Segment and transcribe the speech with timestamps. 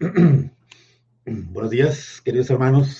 [1.26, 2.98] Buenos días, queridos hermanos.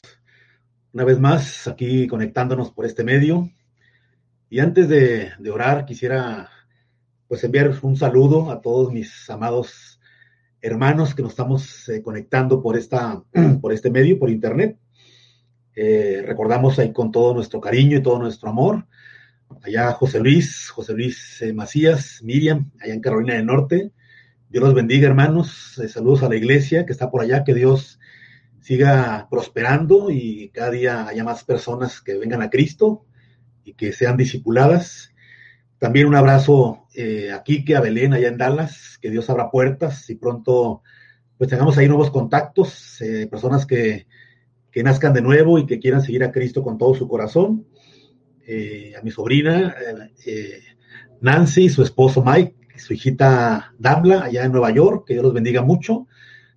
[0.93, 3.49] Una vez más, aquí conectándonos por este medio.
[4.51, 6.51] Y antes de, de orar, quisiera
[7.27, 9.99] pues enviar un saludo a todos mis amados
[10.61, 13.23] hermanos que nos estamos eh, conectando por, esta,
[13.63, 14.79] por este medio, por internet.
[15.75, 18.87] Eh, recordamos ahí con todo nuestro cariño y todo nuestro amor.
[19.63, 23.93] Allá José Luis, José Luis eh, Macías, Miriam, allá en Carolina del Norte,
[24.51, 25.79] Dios los bendiga, hermanos.
[25.79, 27.45] Eh, saludos a la iglesia que está por allá.
[27.45, 28.01] Que Dios
[28.61, 33.07] siga prosperando y cada día haya más personas que vengan a Cristo
[33.63, 35.15] y que sean discipuladas.
[35.79, 38.99] También un abrazo eh, a Quique, a Belén, allá en Dallas.
[39.01, 40.83] Que Dios abra puertas y pronto
[41.39, 44.09] pues tengamos ahí nuevos contactos, eh, personas que,
[44.73, 47.69] que, nazcan de nuevo y que quieran seguir a Cristo con todo su corazón.
[48.99, 49.77] A mi sobrina
[50.27, 50.61] eh,
[51.21, 55.63] Nancy, su esposo Mike, su hijita Damla, allá en Nueva York, que Dios los bendiga
[55.63, 56.07] mucho.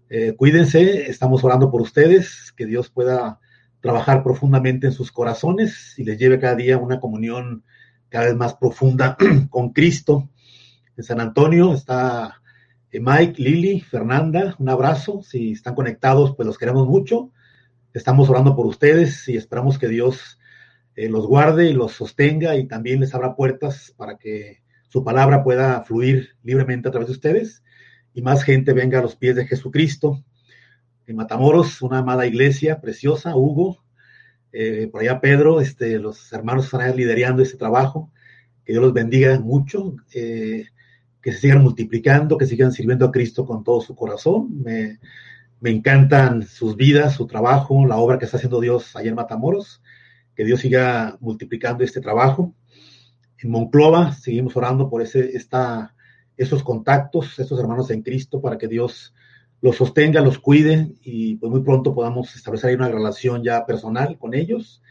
[0.10, 3.40] Eh, cuídense, estamos orando por ustedes, que Dios pueda
[3.82, 7.64] trabajar profundamente en sus corazones y les lleve cada día una comunión
[8.10, 9.18] cada vez más profunda
[9.50, 10.30] con Cristo.
[10.96, 12.42] En San Antonio está
[12.92, 15.22] eh, Mike, Lili, Fernanda, un abrazo.
[15.24, 17.32] Si están conectados, pues los queremos mucho.
[17.94, 20.40] Estamos orando por ustedes y esperamos que Dios
[20.96, 24.63] eh, los guarde y los sostenga y también les abra puertas para que
[24.94, 27.64] su palabra pueda fluir libremente a través de ustedes
[28.14, 30.24] y más gente venga a los pies de Jesucristo.
[31.08, 33.84] En Matamoros, una amada iglesia preciosa, Hugo,
[34.52, 38.12] eh, por allá Pedro, este, los hermanos están liderando ese trabajo.
[38.64, 40.68] Que Dios los bendiga mucho, eh,
[41.24, 44.62] que se sigan multiplicando, que sigan sirviendo a Cristo con todo su corazón.
[44.62, 45.00] Me,
[45.60, 49.82] me encantan sus vidas, su trabajo, la obra que está haciendo Dios allá en Matamoros.
[50.36, 52.54] Que Dios siga multiplicando este trabajo
[53.44, 55.94] en Monclova, seguimos orando por ese, esta,
[56.38, 59.14] esos contactos, estos hermanos en Cristo, para que Dios
[59.62, 64.34] los sostenga, los cuide y pues muy pronto podamos establecer una relación ya personal con
[64.34, 64.82] ellos.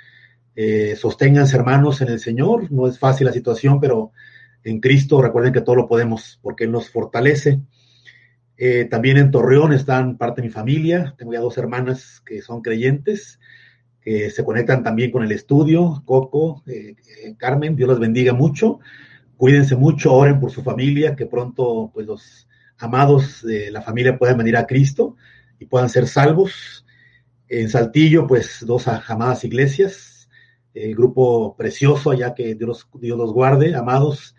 [0.57, 4.13] Eh, sosténganse hermanos en el Señor, no es fácil la situación, pero
[4.65, 7.61] en Cristo recuerden que todo lo podemos porque Él nos fortalece.
[8.57, 12.63] Eh, también en Torreón están parte de mi familia, tengo ya dos hermanas que son
[12.63, 13.41] creyentes,
[14.03, 18.81] que se conectan también con el estudio, Coco, eh, eh, Carmen, Dios los bendiga mucho,
[19.37, 22.49] cuídense mucho, oren por su familia, que pronto pues los
[22.79, 25.17] amados de la familia puedan venir a Cristo
[25.59, 26.85] y puedan ser salvos.
[27.49, 30.29] En Saltillo, pues dos amadas iglesias,
[30.75, 34.35] el grupo precioso, ya que Dios, Dios los guarde, amados,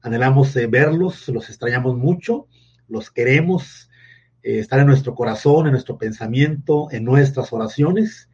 [0.00, 2.46] anhelamos eh, verlos, los extrañamos mucho,
[2.86, 3.90] los queremos,
[4.42, 8.28] estar en nuestro corazón, en nuestro pensamiento, en nuestras oraciones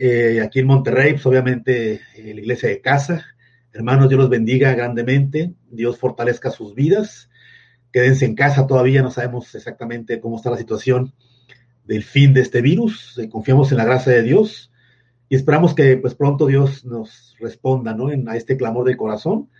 [0.00, 3.26] eh, aquí en Monterrey, pues obviamente eh, la iglesia de casa.
[3.72, 7.28] Hermanos, Dios los bendiga grandemente, Dios fortalezca sus vidas.
[7.92, 11.12] Quédense en casa todavía, no sabemos exactamente cómo está la situación
[11.84, 13.18] del fin de este virus.
[13.18, 14.70] Eh, confiamos en la gracia de Dios
[15.28, 18.08] y esperamos que pues pronto Dios nos responda ¿no?
[18.30, 19.50] a este clamor del corazón,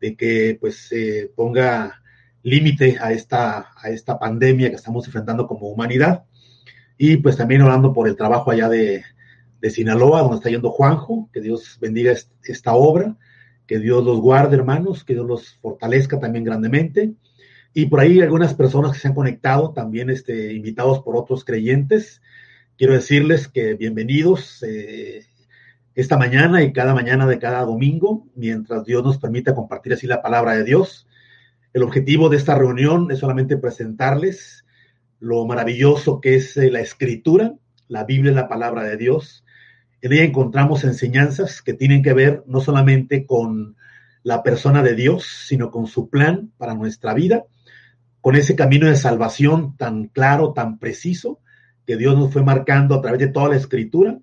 [0.00, 2.00] de que pues eh, ponga
[2.44, 6.24] límite a esta, a esta pandemia que estamos enfrentando como humanidad.
[6.96, 9.02] Y pues también orando por el trabajo allá de,
[9.60, 13.16] de Sinaloa, donde está yendo Juanjo, que Dios bendiga esta obra,
[13.66, 17.12] que Dios los guarde, hermanos, que Dios los fortalezca también grandemente.
[17.72, 22.20] Y por ahí algunas personas que se han conectado, también este, invitados por otros creyentes.
[22.76, 25.26] Quiero decirles que bienvenidos eh,
[25.94, 30.22] esta mañana y cada mañana de cada domingo, mientras Dios nos permita compartir así la
[30.22, 31.06] palabra de Dios.
[31.72, 34.64] El objetivo de esta reunión es solamente presentarles
[35.20, 37.54] lo maravilloso que es eh, la escritura,
[37.86, 39.44] la Biblia es la palabra de Dios,
[40.02, 43.76] en ella encontramos enseñanzas que tienen que ver no solamente con
[44.22, 47.44] la persona de Dios, sino con su plan para nuestra vida,
[48.20, 51.40] con ese camino de salvación tan claro, tan preciso,
[51.86, 54.18] que Dios nos fue marcando a través de toda la escritura,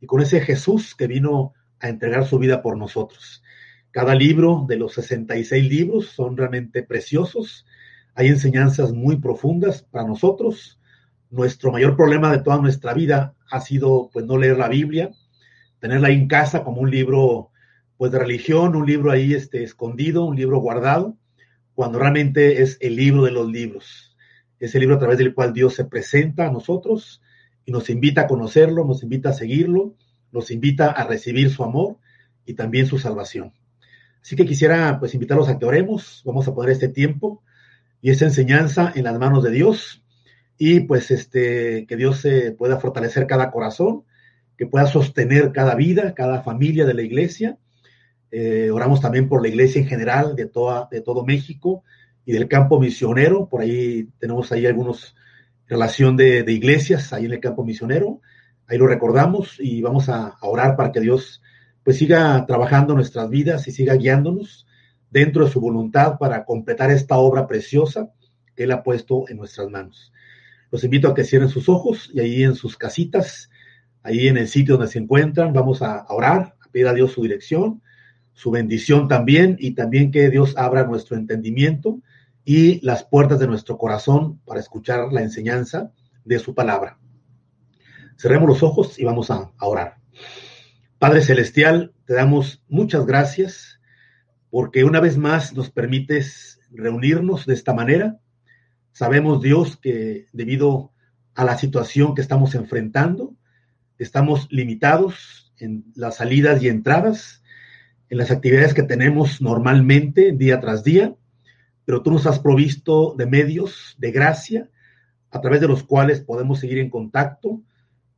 [0.00, 3.42] y con ese Jesús que vino a entregar su vida por nosotros.
[3.90, 7.66] Cada libro de los 66 libros son realmente preciosos,
[8.14, 10.78] hay enseñanzas muy profundas para nosotros.
[11.30, 15.10] Nuestro mayor problema de toda nuestra vida ha sido pues no leer la Biblia,
[15.80, 17.50] tenerla ahí en casa como un libro
[17.96, 21.16] pues de religión, un libro ahí este, escondido, un libro guardado,
[21.74, 24.16] cuando realmente es el libro de los libros.
[24.58, 27.22] Es el libro a través del cual Dios se presenta a nosotros
[27.64, 29.94] y nos invita a conocerlo, nos invita a seguirlo,
[30.32, 31.96] nos invita a recibir su amor
[32.44, 33.52] y también su salvación.
[34.22, 37.42] Así que quisiera pues invitarlos a que oremos, vamos a poner este tiempo
[38.00, 40.02] y esta enseñanza en las manos de Dios
[40.58, 44.04] y pues este que Dios se pueda fortalecer cada corazón,
[44.56, 47.58] que pueda sostener cada vida, cada familia de la iglesia.
[48.30, 51.84] Eh, oramos también por la iglesia en general de toda de todo México
[52.24, 53.48] y del campo misionero.
[53.48, 55.14] Por ahí tenemos ahí algunos
[55.68, 58.20] relación de, iglesias ahí en el campo misionero.
[58.66, 61.42] Ahí lo recordamos y vamos a, a orar para que Dios
[61.84, 64.66] pues siga trabajando nuestras vidas y siga guiándonos
[65.10, 68.10] dentro de su voluntad para completar esta obra preciosa
[68.56, 70.12] que Él ha puesto en nuestras manos.
[70.76, 73.48] Los invito a que cierren sus ojos y ahí en sus casitas,
[74.02, 77.22] ahí en el sitio donde se encuentran, vamos a orar, a pedir a Dios su
[77.22, 77.80] dirección,
[78.34, 82.02] su bendición también y también que Dios abra nuestro entendimiento
[82.44, 85.92] y las puertas de nuestro corazón para escuchar la enseñanza
[86.26, 86.98] de su palabra.
[88.18, 89.96] Cerremos los ojos y vamos a, orar.
[90.98, 93.80] Padre Celestial, te damos muchas gracias
[94.50, 98.20] porque una vez más nos permites reunirnos de esta manera.
[98.96, 100.92] Sabemos, Dios, que debido
[101.34, 103.34] a la situación que estamos enfrentando,
[103.98, 107.42] estamos limitados en las salidas y entradas,
[108.08, 111.14] en las actividades que tenemos normalmente día tras día
[111.86, 114.68] pero tú nos has provisto de medios de gracia
[115.30, 117.62] a través de los cuales podemos seguir en contacto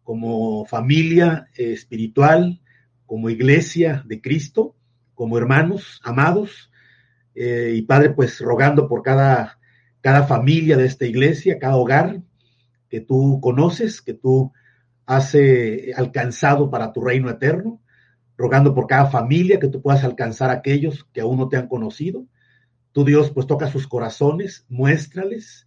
[0.03, 2.63] como familia espiritual,
[3.05, 4.75] como iglesia de Cristo,
[5.15, 6.71] como hermanos amados.
[7.35, 9.58] Eh, y Padre, pues rogando por cada,
[10.01, 12.23] cada familia de esta iglesia, cada hogar
[12.89, 14.53] que tú conoces, que tú
[15.07, 17.81] has eh, alcanzado para tu reino eterno,
[18.37, 21.69] rogando por cada familia que tú puedas alcanzar a aquellos que aún no te han
[21.69, 22.27] conocido
[22.99, 25.67] Tú Dios pues toca sus corazones, muéstrales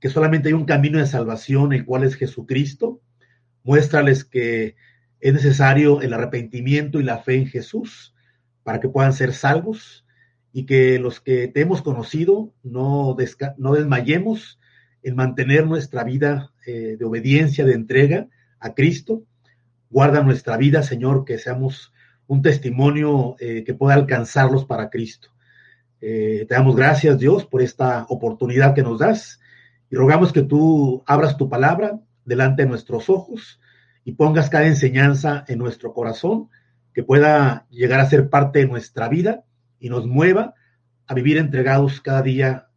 [0.00, 3.00] que solamente hay un camino de salvación, el cual es Jesucristo.
[3.62, 4.74] Muéstrales que
[5.20, 8.14] es necesario el arrepentimiento y la fe en Jesús
[8.62, 10.03] para que puedan ser salvos
[10.56, 14.60] y que los que te hemos conocido no, desmayemos
[15.02, 18.28] en mantener nuestra vida eh, de obediencia, de entrega
[18.60, 19.24] a Cristo.
[19.90, 21.92] Guarda nuestra vida, Señor, que seamos
[22.28, 25.30] un testimonio eh, que pueda alcanzarlos para Cristo.
[26.00, 29.40] Eh, te damos gracias, Dios, por esta oportunidad que nos das
[29.90, 33.60] y rogamos que tú abras tu palabra delante de nuestros ojos
[34.04, 36.48] y pongas cada enseñanza en nuestro corazón
[36.92, 39.42] que pueda llegar a ser parte de nuestra vida
[39.84, 40.54] y nos mueva
[41.06, 42.68] a vivir entregados cada día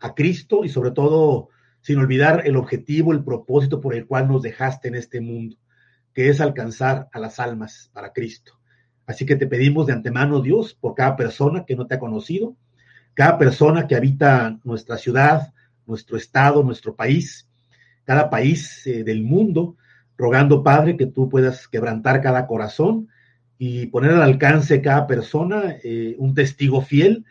[0.00, 1.50] a Cristo y sobre todo
[1.82, 5.58] sin olvidar el objetivo, el propósito por el cual nos dejaste en este mundo,
[6.14, 8.58] que es alcanzar a las almas para Cristo.
[9.04, 12.56] Así que te pedimos de antemano, Dios, por cada persona que no te ha conocido,
[13.12, 15.52] cada persona que habita nuestra ciudad,
[15.84, 17.46] nuestro estado, nuestro país,
[18.04, 19.76] cada país eh, del mundo,
[20.16, 23.10] rogando, Padre, que tú puedas quebrantar cada corazón
[23.64, 27.24] y poner al alcance cada persona eh, un testigo fiel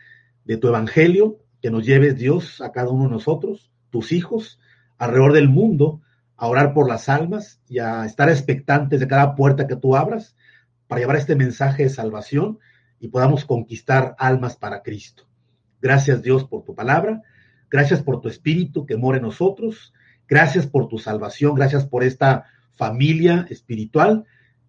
[0.46, 4.58] de tu evangelio, que nos lleves, Dios, a cada uno de nosotros, tus hijos,
[4.98, 6.00] alrededor del mundo,
[6.38, 10.38] a orar por las almas y a estar expectantes de cada puerta que tú abras
[10.88, 12.60] para llevar este mensaje de salvación
[13.02, 15.28] y podamos conquistar almas para Cristo.
[15.82, 17.24] Gracias Dios por tu palabra,
[17.70, 19.94] gracias por tu espíritu que mora en nosotros,
[20.30, 24.24] gracias por tu salvación, gracias por esta familia espiritual.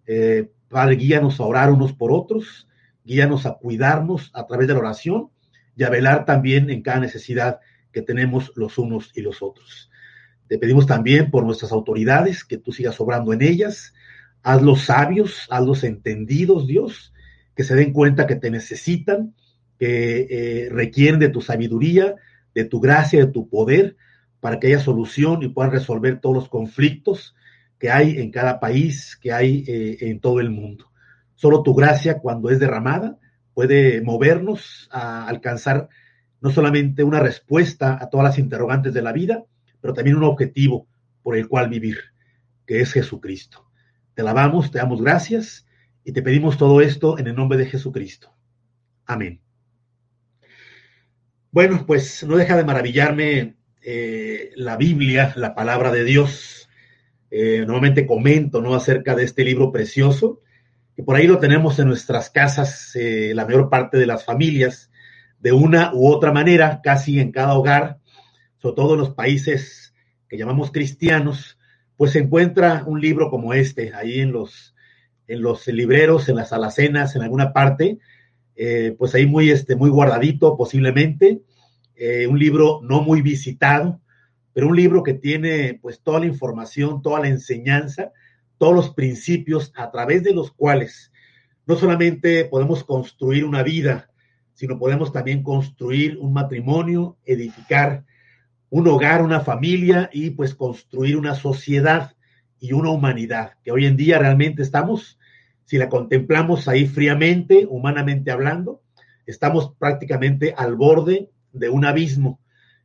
[0.05, 2.67] Eh, Padre, guíanos a orar unos por otros,
[3.05, 5.29] guíanos a cuidarnos a través de la oración
[5.75, 7.59] y a velar también en cada necesidad
[7.91, 9.91] que tenemos los unos y los otros.
[10.47, 13.93] Te pedimos también por nuestras autoridades que tú sigas obrando en ellas,
[14.43, 17.13] Hazlos sabios, hazlos entendidos, Dios,
[17.55, 19.33] que se den cuenta que te necesitan,
[19.79, 22.15] que eh, requieren de tu sabiduría,
[22.53, 23.95] de tu gracia, de tu poder,
[24.41, 27.35] para que haya solución y puedan resolver todos los conflictos
[27.79, 30.91] que hay en cada país, que hay eh, en todo el mundo.
[31.35, 33.17] Solo tu gracia, cuando es derramada,
[33.53, 35.89] puede movernos a alcanzar
[36.41, 39.43] no solamente una respuesta a todas las interrogantes de la vida,
[39.79, 40.87] pero también un objetivo
[41.21, 41.97] por el cual vivir,
[42.65, 43.69] que es Jesucristo.
[44.13, 45.65] Te alabamos, te damos gracias
[46.03, 48.33] y te pedimos todo esto en el nombre de Jesucristo.
[49.05, 49.41] Amén.
[51.51, 56.62] Bueno, pues no deja de maravillarme eh, la Biblia, la palabra de Dios.
[57.35, 58.75] Eh, normalmente comento ¿no?
[58.75, 60.41] acerca de este libro precioso,
[60.95, 64.91] que por ahí lo tenemos en nuestras casas, eh, la mayor parte de las familias,
[65.39, 67.97] de una u otra manera, casi en cada hogar,
[68.59, 69.95] sobre todo en los países
[70.29, 71.57] que llamamos cristianos,
[71.97, 74.75] pues se encuentra un libro como este ahí en los,
[75.27, 77.97] en los libreros, en las alacenas, en alguna parte,
[78.55, 81.41] eh, pues ahí muy, este, muy guardadito posiblemente,
[81.95, 84.02] eh, un libro no muy visitado,
[84.53, 88.11] pero un libro que tiene pues toda la información, toda la enseñanza,
[88.57, 91.11] todos los principios a través de los cuales
[91.65, 94.09] no solamente podemos construir una vida,
[94.53, 98.05] sino podemos también construir un matrimonio, edificar
[98.69, 102.15] un hogar, una familia y pues construir una sociedad
[102.59, 105.19] y una humanidad, que hoy en día realmente estamos,
[105.65, 108.81] si la contemplamos ahí fríamente, humanamente hablando,
[109.25, 112.39] estamos prácticamente al borde de un abismo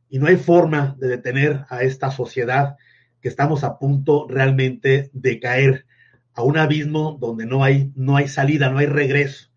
[0.09, 2.75] y no hay forma de detener a esta sociedad
[3.21, 5.85] que estamos a punto realmente de caer
[6.33, 9.49] a un abismo donde no hay, no hay salida, no hay regreso.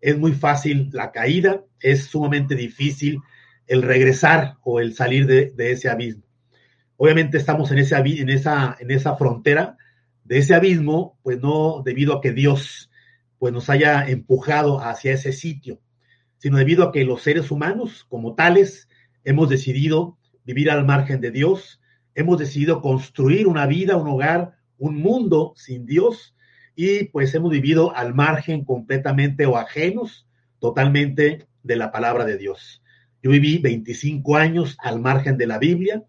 [0.00, 3.20] Es muy fácil la caída, es sumamente difícil
[3.66, 6.22] el regresar o el salir de, ese abismo.
[6.96, 9.76] Obviamente estamos en, ese, en, esa, en esa frontera
[10.24, 12.90] de ese abismo, pues no debido a que Dios
[13.38, 15.80] pues nos haya empujado hacia ese sitio,
[16.38, 18.87] sino debido a que los seres humanos como tales
[19.28, 21.82] hemos decidido vivir al margen de Dios,
[22.14, 26.34] hemos decidido construir una vida, un hogar, un mundo sin Dios
[26.74, 30.26] y pues hemos vivido al margen completamente o ajenos
[30.60, 32.82] totalmente de la palabra de Dios.
[33.22, 36.04] Yo viví 25 años al margen de la Biblia,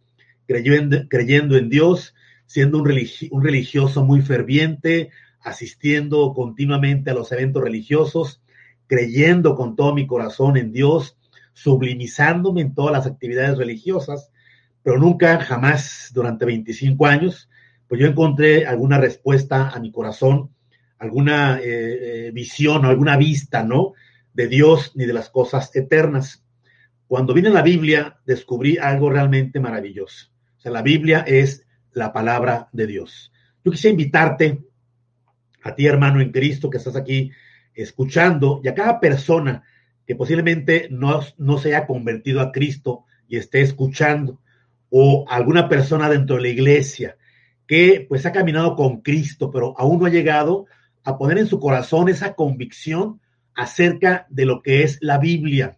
[0.48, 2.90] creyendo, creyendo en Dios, siendo un,
[3.32, 5.10] un religioso muy ferviente,
[5.42, 8.42] asistiendo continuamente a los eventos religiosos,
[8.88, 11.19] creyendo con todo mi corazón en Dios,
[11.62, 14.32] sublimizándome en todas las actividades religiosas,
[14.82, 17.50] pero nunca, jamás, durante 25 años,
[17.88, 20.51] pues yo encontré alguna respuesta a mi corazón,
[21.00, 23.94] alguna eh, eh, visión alguna vista, ¿no?
[24.34, 26.46] De Dios ni de las cosas eternas.
[27.08, 30.28] Cuando vine a la Biblia, descubrí algo realmente maravilloso.
[30.58, 33.34] O sea, la Biblia es la palabra de Dios.
[33.66, 34.60] Yo quisiera invitarte
[35.63, 37.32] a ti, hermano en Cristo, que estás aquí
[37.74, 39.63] escuchando, y a cada persona
[40.10, 44.42] que posiblemente no, no se haya convertido a Cristo y esté escuchando,
[44.89, 47.16] o alguna persona dentro de la iglesia
[47.68, 50.66] que pues ha caminado con Cristo, pero aún no ha llegado
[51.04, 53.22] a poner en su corazón esa convicción
[53.54, 55.78] acerca de lo que es la Biblia,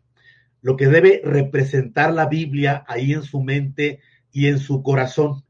[0.62, 4.00] lo que debe representar la Biblia ahí en su mente
[4.32, 5.44] y en su corazón.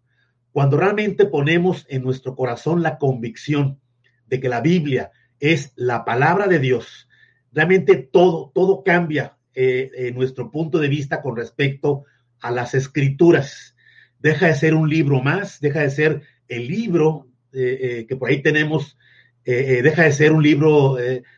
[0.51, 3.79] Cuando realmente ponemos en nuestro corazón la convicción
[4.25, 7.07] de que la Biblia es la palabra de Dios,
[7.51, 12.05] realmente todo, todo cambia eh, en nuestro punto de vista con respecto
[12.39, 13.75] a las escrituras.
[14.19, 18.29] Deja de ser un libro más, deja de ser el libro eh, eh, que por
[18.29, 18.97] ahí tenemos
[19.43, 20.97] eh, deja de ser un libro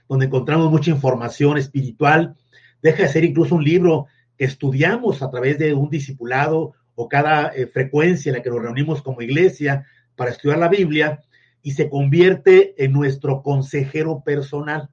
[0.09, 2.35] donde encontramos mucha información espiritual,
[2.81, 7.53] deja de ser incluso un libro que estudiamos a través de un discipulado o cada
[7.71, 9.85] frecuencia en la que nos reunimos como iglesia
[10.17, 11.23] para estudiar la Biblia
[11.61, 14.89] y se convierte en nuestro consejero personal.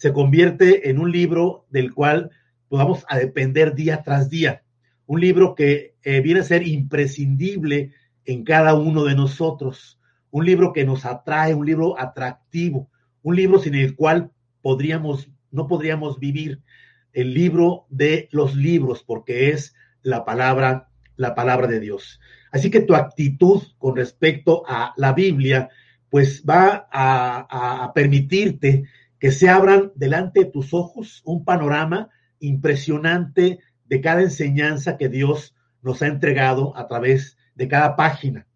[0.00, 2.30] Se convierte en un libro del cual
[2.70, 4.62] vamos a depender día tras día.
[5.04, 7.92] Un libro que viene a ser imprescindible
[8.24, 10.00] en cada uno de nosotros.
[10.30, 12.88] Un libro que nos atrae, un libro atractivo,
[13.20, 14.30] un libro sin el cual
[14.62, 16.62] podríamos, no podríamos vivir.
[17.12, 22.20] El libro de los libros, porque es la palabra, la palabra de Dios.
[22.52, 25.68] Así que tu actitud con respecto a la Biblia,
[26.08, 28.84] pues va a permitirte
[29.20, 32.08] que se abran delante de tus ojos un panorama
[32.40, 38.46] impresionante de cada enseñanza que Dios nos ha entregado a través de cada página.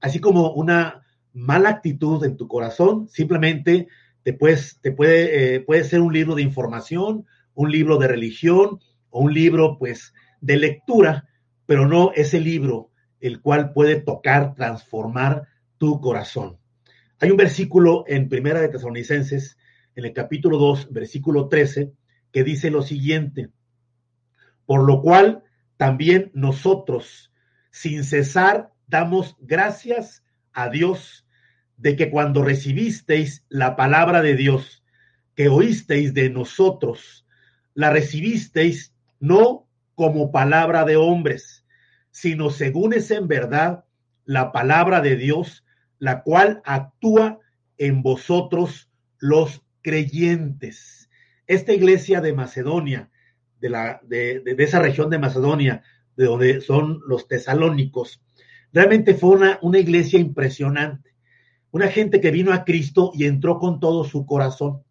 [0.00, 3.88] Así como una mala actitud en tu corazón, simplemente
[4.22, 8.80] te, puedes, te puede, eh, puede ser un libro de información, un libro de religión
[9.10, 11.28] o un libro pues de lectura,
[11.66, 16.58] pero no ese libro el cual puede tocar, transformar tu corazón.
[17.18, 19.58] Hay un versículo en Primera de Tesalonicenses,
[19.96, 21.90] en el capítulo 2, versículo 13,
[22.30, 23.48] que dice lo siguiente,
[24.66, 25.42] por lo cual
[25.78, 27.32] también nosotros,
[27.70, 30.22] sin cesar damos gracias
[30.52, 31.26] a Dios
[31.78, 34.84] de que cuando recibisteis la palabra de Dios
[35.34, 37.26] que oísteis de nosotros,
[37.74, 41.64] la recibisteis no como palabra de hombres,
[42.10, 43.84] sino según es en verdad
[44.24, 45.64] la palabra de Dios,
[45.98, 47.38] la cual actúa
[47.78, 51.08] en vosotros los creyentes.
[51.46, 53.08] Esta iglesia de Macedonia,
[53.60, 55.84] de, la, de, esa región de Macedonia,
[56.16, 58.20] de donde son los tesalónicos.
[58.72, 61.14] Realmente fue una, una iglesia impresionante,
[61.70, 64.82] una gente que vino a Cristo y entró con todo su corazón.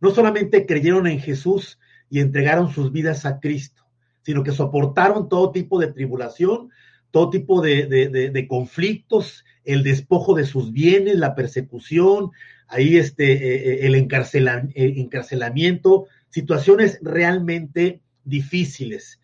[0.00, 3.82] No solamente creyeron en Jesús y entregaron sus vidas a Cristo,
[4.22, 6.70] sino que soportaron todo tipo de tribulación,
[7.10, 12.30] todo tipo de, de, conflictos, el despojo de sus bienes, la persecución,
[12.68, 19.18] ahí este, eh, eh, el, el encarcelamiento, situaciones realmente difíciles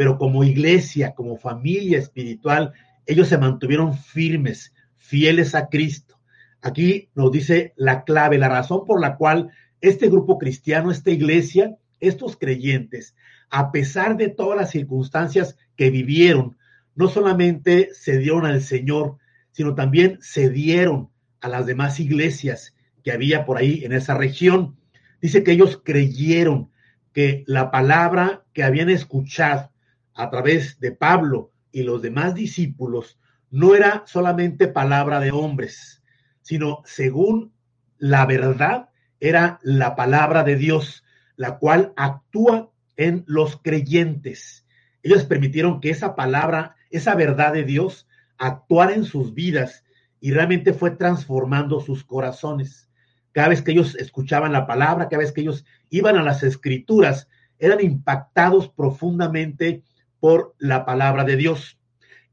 [0.00, 2.72] pero como iglesia, como familia espiritual,
[3.04, 6.18] ellos se mantuvieron firmes, fieles a Cristo.
[6.62, 9.50] Aquí nos dice la clave, la razón por la cual
[9.82, 13.14] este grupo cristiano, esta iglesia, estos creyentes,
[13.50, 16.56] a pesar de todas las circunstancias que vivieron,
[16.94, 19.18] no solamente se dieron al Señor,
[19.52, 21.10] sino también se dieron
[21.42, 24.76] a las demás iglesias que había por ahí en esa región.
[25.20, 26.70] Dice que ellos creyeron
[27.12, 29.70] que la palabra que habían escuchado
[30.14, 33.18] a través de Pablo y los demás discípulos
[33.50, 36.02] no era solamente palabra de hombres,
[36.42, 37.52] sino según
[37.98, 41.04] la verdad era la palabra de Dios,
[41.36, 44.66] la cual actúa en los creyentes.
[45.02, 48.06] Ellos permitieron que esa palabra, esa verdad de Dios,
[48.38, 49.84] actuara en sus vidas
[50.20, 52.89] y realmente fue transformando sus corazones.
[53.32, 57.28] Cada vez que ellos escuchaban la palabra, cada vez que ellos iban a las escrituras,
[57.58, 59.82] eran impactados profundamente
[60.18, 61.78] por la palabra de Dios.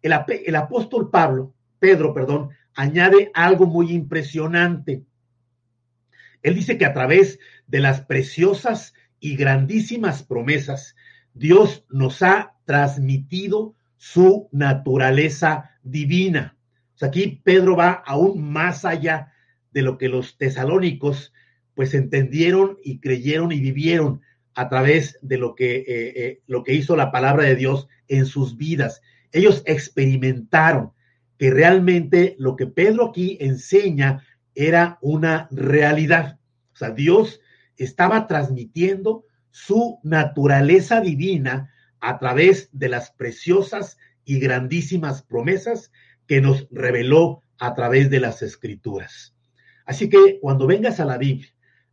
[0.02, 5.04] El, apóstol Pablo, Pedro, perdón, añade algo muy impresionante.
[6.42, 10.96] Él dice que a través de las preciosas y grandísimas promesas,
[11.34, 16.56] Dios nos ha transmitido su naturaleza divina.
[16.96, 19.34] O sea, aquí Pedro va aún más allá
[19.78, 21.34] de lo que los tesalónicos
[21.76, 24.22] pues entendieron y creyeron y vivieron
[24.56, 28.26] a través de lo que, eh, eh, lo que hizo la palabra de Dios en
[28.26, 29.04] sus vidas.
[29.32, 30.94] Ellos experimentaron
[31.38, 36.40] que realmente lo que Pedro aquí enseña era una realidad.
[36.74, 37.40] O sea, Dios
[37.76, 45.92] estaba transmitiendo su naturaleza divina a través de las preciosas y grandísimas promesas
[46.26, 49.37] que nos reveló a través de las escrituras.
[49.88, 51.50] Así que cuando vengas a la Biblia,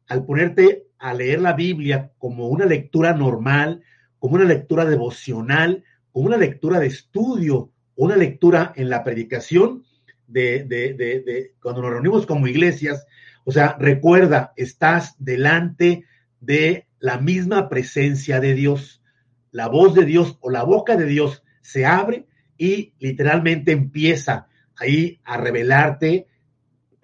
[0.08, 3.82] al ponerte a leer la Biblia como una lectura normal,
[4.18, 9.84] como una lectura devocional, como una lectura de estudio, una lectura en la predicación
[10.26, 13.06] de, cuando nos reunimos como iglesias,
[13.44, 16.04] o sea, recuerda, estás delante
[16.40, 19.02] de la misma presencia de Dios.
[19.52, 22.26] La voz de Dios o la boca de Dios se abre
[22.58, 26.26] y literalmente empieza ahí a revelarte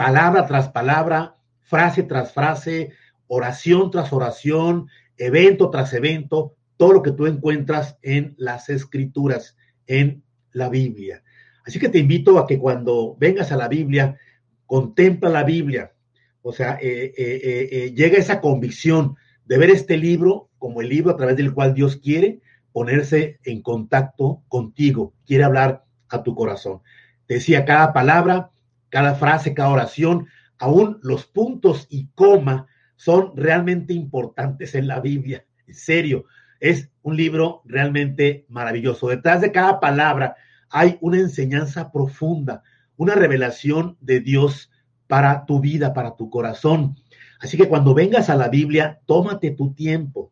[0.00, 2.92] palabra tras palabra, frase tras frase,
[3.26, 10.22] oración tras oración, evento tras evento, todo lo que tú encuentras en las escrituras, en
[10.52, 11.22] la Biblia.
[11.66, 14.16] Así que te invito a que cuando vengas a la Biblia,
[14.64, 15.92] contempla la Biblia,
[16.40, 21.10] o sea, eh, eh, eh, llega esa convicción de ver este libro como el libro
[21.10, 22.40] a través del cual Dios quiere
[22.72, 26.80] ponerse en contacto contigo, quiere hablar a tu corazón.
[27.26, 28.50] Te decía, cada palabra,
[28.90, 30.26] cada frase, cada oración,
[30.58, 35.46] aún los puntos y coma son realmente importantes en la Biblia.
[35.66, 36.26] En serio,
[36.60, 39.08] es un libro realmente maravilloso.
[39.08, 40.36] Detrás de cada palabra
[40.68, 42.62] hay una enseñanza profunda,
[42.96, 44.70] una revelación de Dios
[45.06, 46.96] para tu vida, para tu corazón.
[47.40, 50.30] Así que cuando vengas a la Biblia, tómate tu tiempo.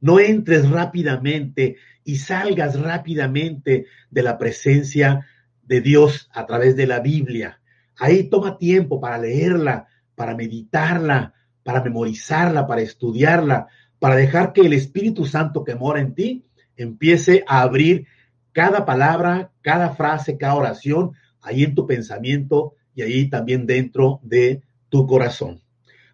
[0.00, 5.26] No entres rápidamente y salgas rápidamente de la presencia
[5.62, 7.60] de Dios a través de la Biblia.
[8.00, 14.72] Ahí toma tiempo para leerla, para meditarla, para memorizarla, para estudiarla, para dejar que el
[14.72, 16.44] Espíritu Santo que mora en ti
[16.76, 18.06] empiece a abrir
[18.52, 24.62] cada palabra, cada frase, cada oración ahí en tu pensamiento y ahí también dentro de
[24.88, 25.60] tu corazón.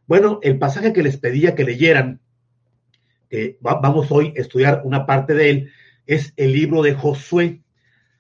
[0.09, 2.21] Bueno, el pasaje que les pedía que leyeran,
[3.31, 5.71] que vamos hoy a estudiar una parte de él,
[6.07, 7.63] es el libro de Josué.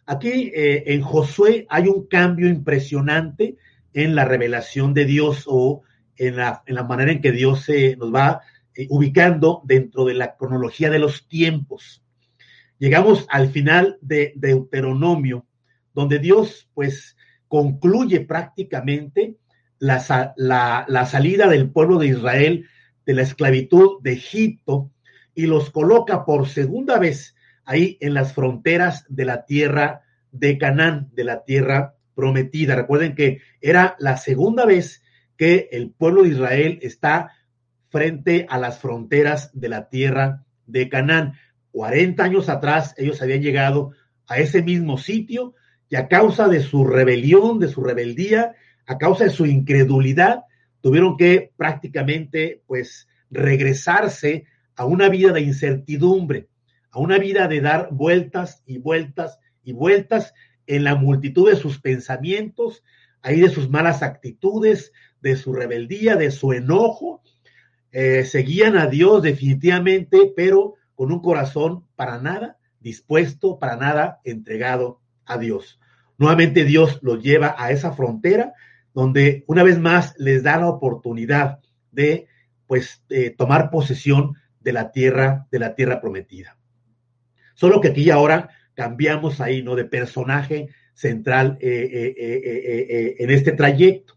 [0.07, 3.57] Aquí eh, en Josué hay un cambio impresionante
[3.92, 5.83] en la revelación de Dios o
[6.16, 8.40] en la, manera en que Dios se nos va
[8.75, 12.05] eh, ubicando dentro de la cronología de los tiempos.
[12.79, 15.47] Llegamos al final de Deuteronomio,
[15.92, 17.16] donde Dios pues
[17.49, 19.37] concluye prácticamente
[19.79, 22.66] la, la, la salida del pueblo de Israel
[23.07, 24.90] de la esclavitud de Egipto
[25.35, 27.36] y los coloca por segunda vez
[27.66, 30.02] ahí en las fronteras de la tierra
[30.33, 32.74] de Canaán, de la tierra prometida.
[32.74, 35.02] Recuerden que era la segunda vez
[35.37, 37.33] que el pueblo de Israel está
[37.90, 41.35] frente a las fronteras de la tierra de Canaán.
[41.72, 43.92] 40 años atrás ellos habían llegado
[44.26, 45.55] a ese mismo sitio
[45.88, 48.55] y a causa de su rebelión, de su rebeldía,
[48.87, 50.44] a causa de su incredulidad,
[50.81, 54.44] tuvieron que prácticamente pues regresarse
[54.76, 56.48] a una vida de incertidumbre,
[56.97, 60.33] a una vida de dar vueltas y vueltas y vueltas
[60.67, 62.83] en la multitud de sus pensamientos,
[63.21, 67.23] ahí de sus malas actitudes, de su rebeldía, de su enojo.
[67.93, 75.03] Eh, seguían a Dios definitivamente, pero con un corazón para nada dispuesto, para nada entregado
[75.27, 75.79] a Dios.
[76.17, 78.55] Nuevamente Dios los lleva a esa frontera
[78.95, 81.61] donde una vez más les da la oportunidad
[81.93, 82.27] de
[82.67, 86.57] pues eh, tomar posesión de la tierra, de la tierra prometida.
[87.57, 89.75] Solo que aquí ahora cambiamos ahí, ¿no?
[89.75, 94.14] De personaje central eh, eh, en este trayecto.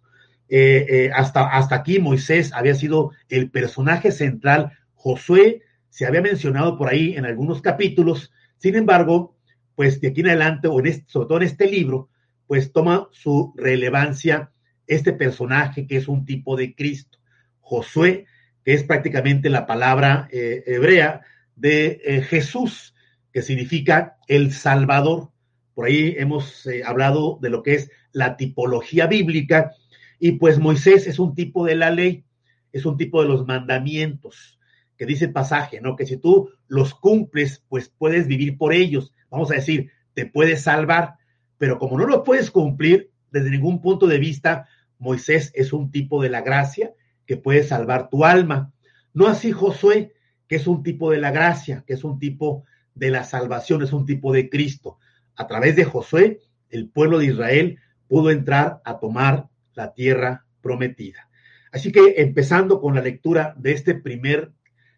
[1.14, 7.16] hasta, hasta aquí Moisés había sido el personaje central, Josué se había mencionado por ahí
[7.16, 9.36] en algunos capítulos, sin embargo,
[9.76, 12.10] pues de aquí en adelante, o en este, sobre todo en este libro,
[12.48, 14.52] pues toma su relevancia
[14.88, 17.20] este personaje que es un tipo de Cristo,
[17.62, 18.26] Josué,
[18.66, 21.22] que es prácticamente la palabra eh, hebrea
[21.56, 22.96] de eh, Jesús,
[23.32, 25.32] que significa el Salvador.
[25.74, 29.72] Por ahí hemos eh, hablado de lo que es la tipología bíblica,
[30.20, 32.26] y pues Moisés es un tipo de la ley,
[32.74, 34.60] es un tipo de los mandamientos,
[34.98, 35.96] que dice el pasaje, ¿no?
[35.96, 39.14] Que si tú los cumples, pues puedes vivir por ellos.
[39.30, 41.16] Vamos a decir, te puedes salvar,
[41.58, 46.22] pero como no los puedes cumplir desde ningún punto de vista, Moisés es un tipo
[46.22, 46.94] de la gracia
[47.26, 48.74] que puede salvar tu alma.
[49.14, 50.14] No así Josué,
[50.50, 53.94] que es un tipo de la gracia, que es un tipo de la salvación, es
[53.94, 54.98] un tipo de Cristo.
[55.36, 61.30] A través de Josué, el pueblo de Israel pudo entrar a tomar la tierra prometida.
[61.72, 64.52] Así que empezando con la lectura de este primer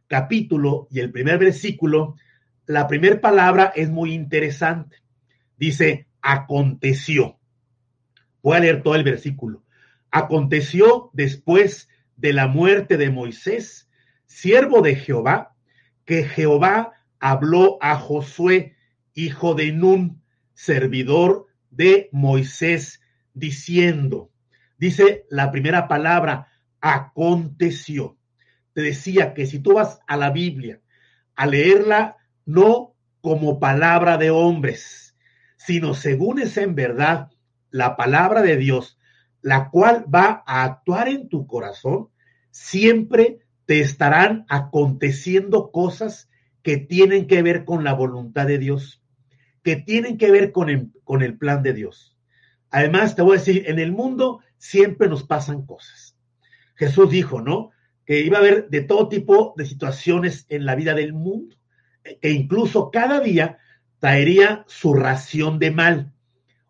[0.08, 2.16] capítulo y el primer versículo,
[2.66, 4.98] la primera palabra es muy interesante.
[5.58, 7.40] Dice, aconteció.
[8.42, 9.64] Voy a leer todo el versículo.
[10.10, 13.90] Aconteció después de la muerte de Moisés,
[14.26, 15.56] siervo de Jehová,
[16.06, 18.76] que Jehová habló a Josué,
[19.14, 20.22] hijo de Nun,
[20.54, 23.00] servidor de Moisés,
[23.34, 24.32] diciendo,
[24.78, 26.48] dice la primera palabra,
[26.82, 28.18] aconteció.
[28.74, 30.82] Te decía que si tú vas a la Biblia
[31.36, 35.16] a leerla no como palabra de hombres,
[35.58, 37.30] sino según es en verdad
[37.70, 38.98] la palabra de Dios,
[39.42, 42.10] la cual va a actuar en tu corazón,
[42.50, 46.31] siempre te estarán aconteciendo cosas
[46.64, 49.02] que tienen que ver con la voluntad de Dios,
[49.64, 52.18] que tienen que ver con el, con el plan de Dios.
[52.70, 56.16] Además, te voy a decir, en el mundo siempre nos pasan cosas.
[56.76, 57.72] Jesús dijo, ¿no?
[58.06, 61.56] Que iba a haber de todo tipo de situaciones en la vida del mundo,
[62.04, 63.60] e incluso cada día
[64.00, 66.14] traería su ración de mal.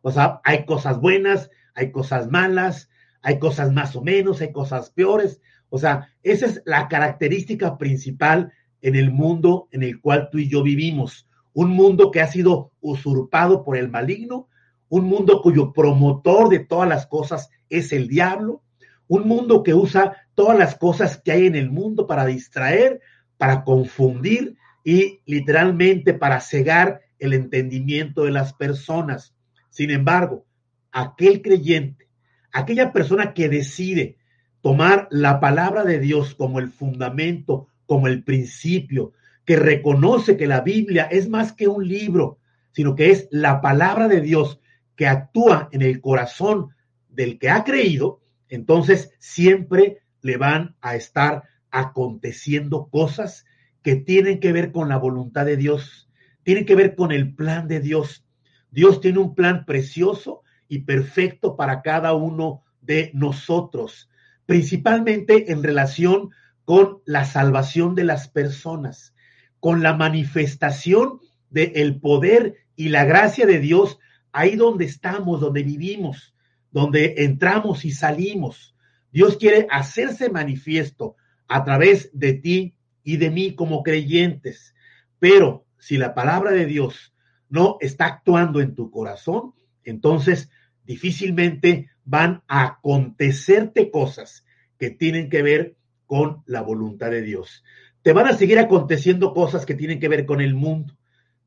[0.02, 2.90] O sea, hay cosas buenas, hay cosas malas,
[3.22, 5.40] hay cosas más o menos, hay cosas peores.
[5.70, 10.50] O sea, esa es la característica principal en el mundo en el cual tú y
[10.50, 11.28] yo vivimos.
[11.54, 14.48] Un mundo que ha sido usurpado por el maligno,
[14.90, 18.62] un mundo cuyo promotor de todas las cosas es el diablo,
[19.08, 23.02] un mundo que usa todas las cosas que hay en el mundo para distraer,
[23.38, 29.36] para confundir y literalmente para cegar el entendimiento de las personas.
[29.70, 30.46] Sin embargo,
[30.92, 32.10] aquel creyente,
[32.52, 34.18] aquella persona que decide
[34.62, 39.12] tomar la palabra de Dios como el fundamento, como el principio,
[39.44, 42.40] que reconoce que la Biblia es más que un libro,
[42.72, 44.62] sino que es la palabra de Dios
[44.96, 46.70] que actúa en el corazón
[47.10, 53.46] del que ha creído, entonces siempre le van a estar aconteciendo cosas
[53.82, 56.10] que tienen que ver con la voluntad de Dios,
[56.44, 58.26] tienen que ver con el plan de Dios.
[58.70, 64.10] Dios tiene un plan precioso y perfecto para cada uno de nosotros,
[64.46, 66.30] principalmente en relación
[66.72, 69.14] con la salvación de las personas,
[69.60, 74.00] con la manifestación del poder y la gracia de Dios
[74.32, 76.34] ahí donde estamos, donde vivimos,
[76.72, 78.74] donde entramos y salimos.
[79.12, 81.18] Dios quiere hacerse manifiesto
[81.50, 84.74] a través de ti y de mí como creyentes.
[85.20, 87.14] Pero si la palabra de Dios
[87.50, 90.50] no está actuando en tu corazón, entonces
[90.86, 94.46] difícilmente van a acontecerte cosas
[94.80, 95.76] que tienen que ver
[96.12, 97.64] con la voluntad de Dios.
[98.02, 100.98] Te van a seguir aconteciendo cosas que tienen que ver con el mundo.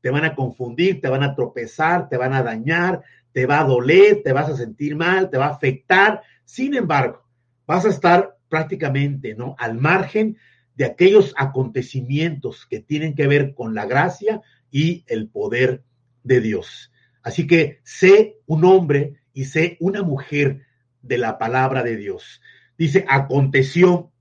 [0.01, 3.63] Te van a confundir, te van a tropezar, te van a dañar, te va a
[3.63, 6.23] doler, te vas a sentir mal, te va a afectar.
[6.45, 7.23] Sin embargo,
[7.67, 9.55] vas a estar prácticamente, ¿no?
[9.59, 10.35] Al margen
[10.73, 15.83] de aquellos acontecimientos que tienen que ver con la gracia y el poder
[16.23, 16.91] de Dios.
[17.21, 20.61] Así que sé un hombre y sé una mujer
[21.03, 22.41] de la palabra de Dios.
[22.79, 24.11] Dice, aconteció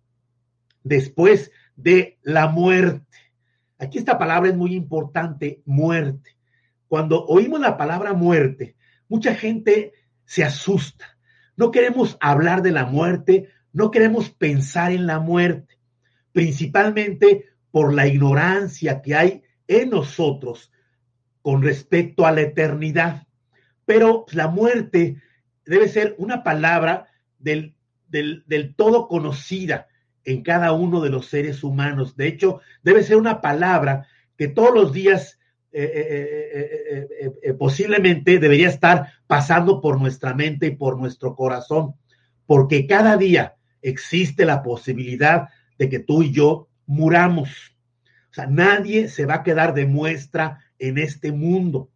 [0.85, 3.19] después de la muerte.
[3.79, 6.37] Aquí esta palabra es muy importante, muerte.
[6.87, 8.77] Cuando oímos la palabra muerte,
[9.09, 9.93] mucha gente
[10.25, 11.19] se asusta.
[11.57, 15.79] No queremos hablar de la muerte, no queremos pensar en la muerte,
[16.33, 20.71] principalmente por la ignorancia que hay en nosotros
[21.43, 23.27] con respecto a la eternidad.
[23.85, 25.21] Pero la muerte
[25.67, 27.75] debe ser una palabra del,
[28.09, 29.89] del, todo conocida
[30.25, 32.17] en cada uno de los seres humanos.
[32.17, 34.07] De hecho, debe ser una palabra
[34.37, 35.39] que todos los días
[35.73, 41.95] eh, eh, eh, posiblemente debería estar pasando por nuestra mente y por nuestro corazón,
[42.47, 47.77] porque cada día existe la posibilidad de que tú y yo muramos.
[48.31, 51.91] O sea, nadie se va a quedar de muestra en este mundo.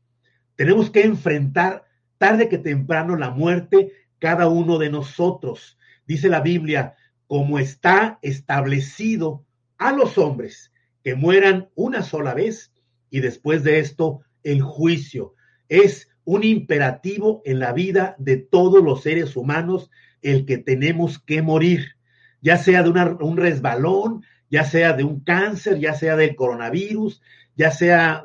[0.57, 1.85] Tenemos que enfrentar
[2.19, 5.79] tarde que temprano la muerte cada uno de nosotros.
[6.05, 6.97] Dice la Biblia,
[7.29, 9.45] como está establecido
[9.77, 10.73] a los hombres
[11.05, 12.73] que mueran una sola vez
[13.11, 15.35] y después de esto el juicio.
[15.69, 19.91] Es un imperativo en la vida de todos los seres humanos
[20.23, 21.97] el que tenemos que morir,
[22.41, 27.23] ya sea de un resbalón, ya sea de un cáncer, ya sea del coronavirus,
[27.57, 28.25] ya sea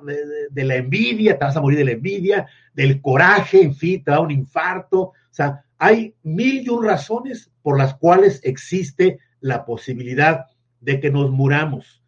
[0.52, 4.12] de, la envidia, te vas a morir de la envidia, del coraje, en fin, te
[4.12, 5.00] da un infarto.
[5.00, 10.46] O sea, hay mil y un razones por las cuales existe la posibilidad
[10.80, 12.04] de que nos muramos.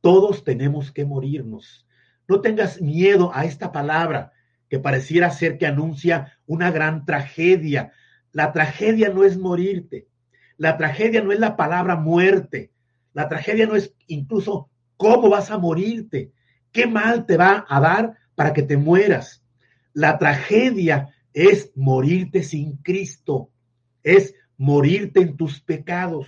[0.00, 1.86] Todos tenemos que morirnos.
[2.26, 4.32] No tengas miedo a esta palabra
[4.68, 7.92] que pareciera ser que anuncia una gran tragedia.
[8.32, 10.08] La tragedia no es morirte.
[10.56, 12.72] La tragedia no es la palabra muerte.
[13.14, 16.32] La tragedia no es incluso cómo vas a morirte.
[16.70, 19.42] ¿Qué mal te va a dar para que te mueras?
[19.94, 23.50] La tragedia es morirte sin Cristo,
[24.02, 26.26] es morirte en tus pecados,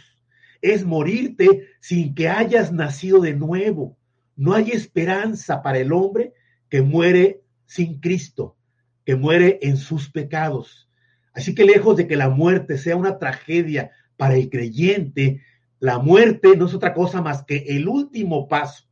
[0.62, 3.96] es morirte sin que hayas nacido de nuevo.
[4.36, 6.32] No hay esperanza para el hombre
[6.68, 8.56] que muere sin Cristo,
[9.04, 10.88] que muere en sus pecados.
[11.32, 15.42] Así que lejos de que la muerte sea una tragedia para el creyente,
[15.78, 18.84] la muerte no es otra cosa más que el último paso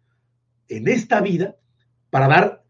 [0.69, 1.57] en esta vida
[2.11, 2.65] para dar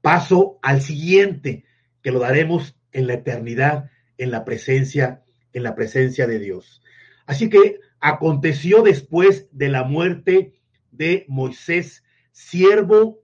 [0.00, 1.64] paso al siguiente,
[2.04, 6.82] que lo daremos en la eternidad, en la presencia, en la presencia de Dios.
[7.26, 10.52] Así que aconteció después de la muerte
[10.92, 13.22] de Moisés, siervo,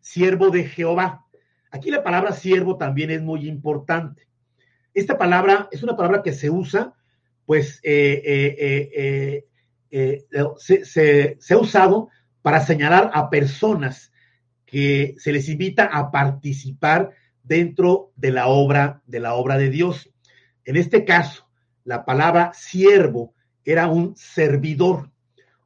[0.00, 1.24] siervo de Jehová.
[1.70, 4.28] Aquí la palabra siervo también es muy importante.
[4.92, 6.92] Esta palabra es una palabra que se usa,
[7.46, 8.22] pues eh,
[8.94, 9.46] eh,
[9.90, 10.26] eh,
[10.58, 12.10] se, se, ha usado
[12.42, 14.12] para señalar a personas
[14.66, 17.12] que se les invita a participar
[17.48, 20.10] dentro de la obra de la obra de Dios.
[20.64, 21.48] En este caso,
[21.84, 23.34] la palabra siervo
[23.64, 25.10] era un servidor,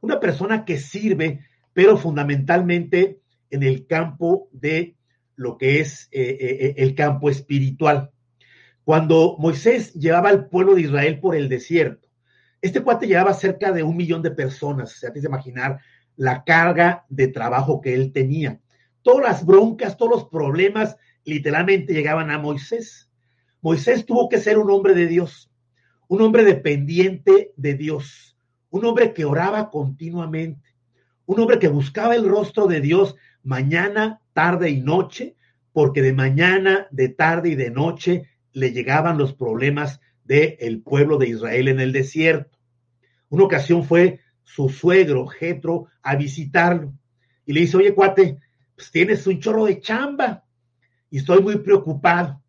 [0.01, 1.41] una persona que sirve,
[1.73, 4.97] pero fundamentalmente en el campo de
[5.35, 8.11] lo que es eh, eh, eh, el campo espiritual.
[8.85, 12.09] Cuando Moisés llevaba al pueblo de Israel por el desierto,
[12.61, 15.81] este cuate llevaba cerca de un millón de personas, se hace imaginar
[16.17, 18.61] la carga de trabajo que él tenía.
[19.03, 23.11] Todas las broncas, todos los problemas literalmente llegaban a Moisés.
[23.61, 25.51] Moisés tuvo que ser un hombre de Dios,
[26.09, 28.37] un hombre dependiente de Dios,
[28.71, 30.75] un hombre que oraba continuamente,
[31.27, 35.37] un hombre que buscaba el rostro de Dios mañana, tarde y noche,
[35.73, 41.29] porque de mañana, de tarde y de noche le llegaban los problemas del pueblo de
[41.29, 42.59] Israel en el desierto.
[43.29, 46.93] Una ocasión fue su suegro, Jetro, a visitarlo.
[47.47, 48.39] Y le dice, oye, cuate,
[48.75, 50.45] pues tienes un chorro de chamba
[51.13, 52.43] y estoy muy preocupado.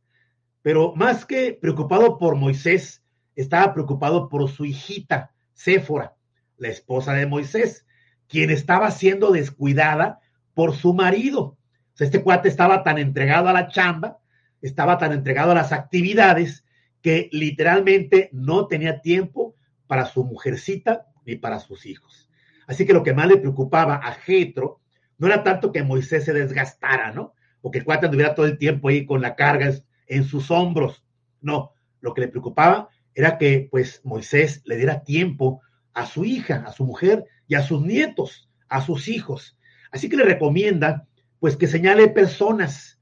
[0.62, 3.04] Pero más que preocupado por Moisés,
[3.36, 6.16] estaba preocupado por su hijita, Séfora,
[6.58, 7.86] la esposa de Moisés,
[8.30, 10.22] quien estaba siendo descuidada
[10.54, 11.42] por su marido.
[11.42, 11.58] O
[11.96, 14.20] sea, este cuate estaba tan entregado a la chamba,
[14.62, 16.64] estaba tan entregado a las actividades,
[17.02, 22.30] que literalmente no tenía tiempo para su mujercita ni para sus hijos.
[22.66, 24.80] Así que lo que más le preocupaba a Jetro
[25.18, 27.34] no era tanto que Moisés se desgastara, ¿no?
[27.66, 29.74] O que el cuate anduviera todo el tiempo ahí con la carga
[30.06, 31.04] en sus hombros.
[31.42, 31.72] No,
[32.02, 35.62] lo que le preocupaba era que pues Moisés le diera tiempo
[35.94, 39.58] a su hija, a su mujer y a sus nietos, a sus hijos.
[39.92, 41.08] Así que le recomienda
[41.40, 43.00] pues que señale personas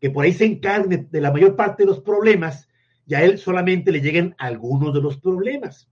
[0.00, 2.68] que por ahí se encarguen de la mayor parte de los problemas
[3.06, 5.88] y a él solamente le lleguen algunos de los problemas.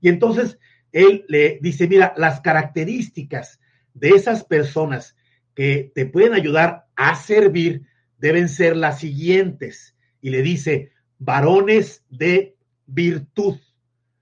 [0.00, 0.58] Y entonces
[0.92, 3.60] él le dice, mira, las características
[3.94, 5.16] de esas personas
[5.54, 7.82] que te pueden ayudar a servir
[8.18, 9.96] deben ser las siguientes.
[10.20, 13.58] Y le dice, varones de virtud.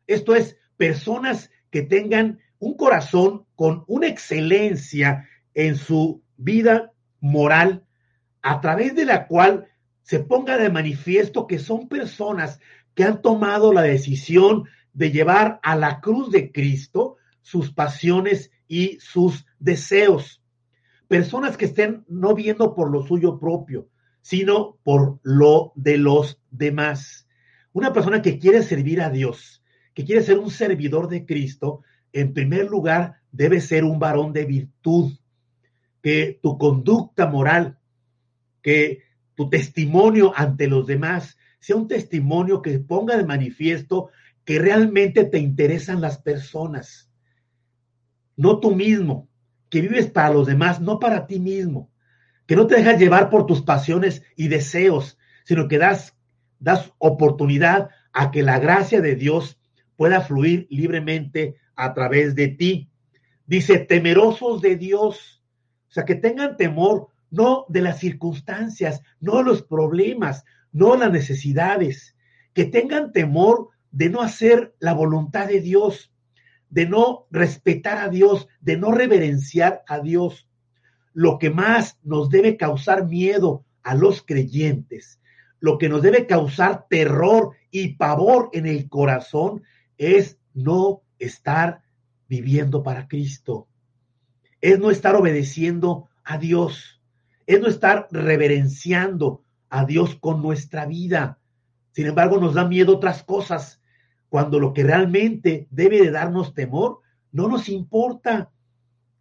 [0.06, 7.84] Esto es, personas que tengan un corazón con una excelencia en su vida moral,
[8.42, 9.66] a través de la cual
[10.02, 12.60] se ponga de manifiesto que son personas
[12.94, 18.98] que han tomado la decisión de llevar a la cruz de Cristo sus pasiones y
[19.00, 20.42] sus deseos.
[21.09, 23.88] Personas que estén no viendo por lo suyo propio,
[24.21, 27.27] sino por lo de los demás.
[27.73, 29.62] Una persona que quiere servir a Dios,
[29.94, 34.44] que quiere ser un servidor de Cristo, en primer lugar debe ser un varón de
[34.44, 35.12] virtud,
[36.03, 37.79] que tu conducta moral,
[38.62, 39.03] que
[39.35, 44.11] tu testimonio ante los demás sea un testimonio que ponga de manifiesto
[44.44, 47.11] que realmente te interesan las personas,
[48.37, 49.29] no tú mismo,
[49.68, 51.90] que vives para los demás, no para ti mismo,
[52.46, 56.16] que no te dejas llevar por tus pasiones y deseos, sino que das,
[56.59, 59.59] das oportunidad a que la gracia de Dios
[59.96, 62.90] pueda fluir libremente a través de ti.
[63.46, 65.42] Dice, temerosos de Dios,
[65.88, 72.16] o sea, que tengan temor no de las circunstancias, no los problemas, no las necesidades,
[72.54, 76.12] que tengan temor de no hacer la voluntad de Dios,
[76.70, 80.48] de no respetar a Dios, de no reverenciar a Dios.
[81.12, 85.20] Lo que más nos debe causar miedo a los creyentes,
[85.61, 89.62] lo que nos debe causar terror y pavor en el corazón
[89.96, 91.83] es no estar
[92.28, 93.68] viviendo para Cristo,
[94.61, 97.02] es no estar obedeciendo a Dios,
[97.46, 101.38] es no estar reverenciando a Dios con nuestra vida.
[101.92, 103.81] Sin embargo, nos da miedo otras cosas,
[104.28, 107.00] cuando lo que realmente debe de darnos temor
[107.32, 108.50] no nos importa,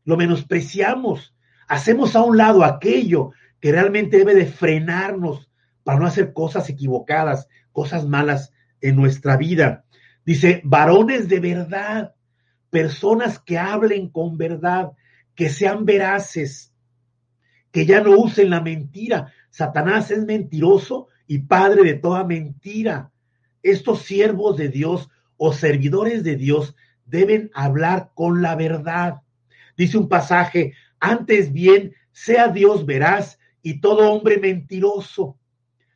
[0.04, 1.36] lo menospreciamos,
[1.68, 5.50] hacemos a un lado aquello que realmente debe de frenarnos
[5.84, 9.86] para no hacer cosas equivocadas, cosas malas en nuestra vida.
[10.26, 12.16] Dice, varones de verdad,
[12.70, 14.92] personas que hablen con verdad,
[15.36, 16.74] que sean veraces,
[17.72, 19.32] que ya no usen la mentira.
[19.50, 23.12] Satanás es mentiroso y padre de toda mentira.
[23.72, 26.74] Estos siervos de Dios o servidores de Dios
[27.06, 29.24] deben hablar con la verdad.
[29.76, 35.38] Dice un pasaje, antes bien, sea Dios veraz y todo hombre mentiroso.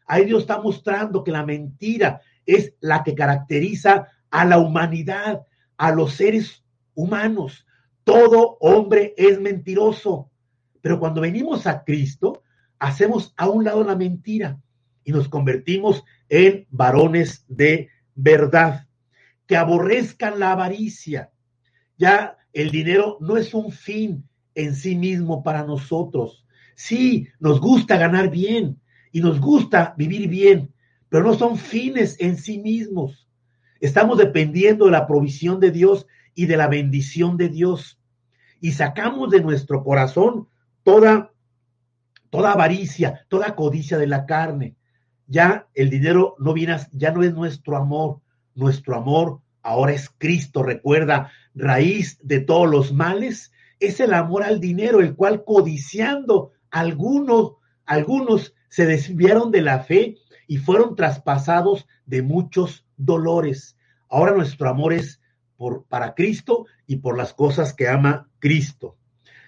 [0.06, 5.44] Ahí Dios está mostrando que la mentira es la que caracteriza a la humanidad,
[5.78, 7.66] a los seres humanos.
[8.04, 10.30] Todo hombre es mentiroso.
[10.82, 12.44] Pero cuando venimos a Cristo,
[12.80, 14.60] hacemos a un lado la mentira
[15.04, 18.88] y nos convertimos en varones de verdad,
[19.48, 21.32] que aborrezcan la avaricia.
[21.98, 26.46] Ya el dinero no es un fin en sí mismo para nosotros.
[26.76, 28.80] Sí, nos gusta ganar bien
[29.12, 30.74] y nos gusta vivir bien,
[31.10, 33.28] pero no son fines en sí mismos.
[33.80, 38.00] Estamos dependiendo de la provisión de Dios y de la bendición de Dios.
[38.60, 40.48] Y sacamos de nuestro corazón
[40.84, 41.34] toda,
[42.30, 44.76] toda avaricia, toda codicia de la carne.
[45.32, 48.20] Ya el dinero no viene, ya no es nuestro amor,
[48.54, 50.62] nuestro amor ahora es Cristo.
[50.62, 57.54] Recuerda, raíz de todos los males es el amor al dinero, el cual codiciando algunos,
[57.86, 60.18] algunos se desviaron de la fe
[60.48, 63.78] y fueron traspasados de muchos dolores.
[64.10, 65.22] Ahora nuestro amor es
[65.56, 68.98] por, para Cristo y por las cosas que ama Cristo.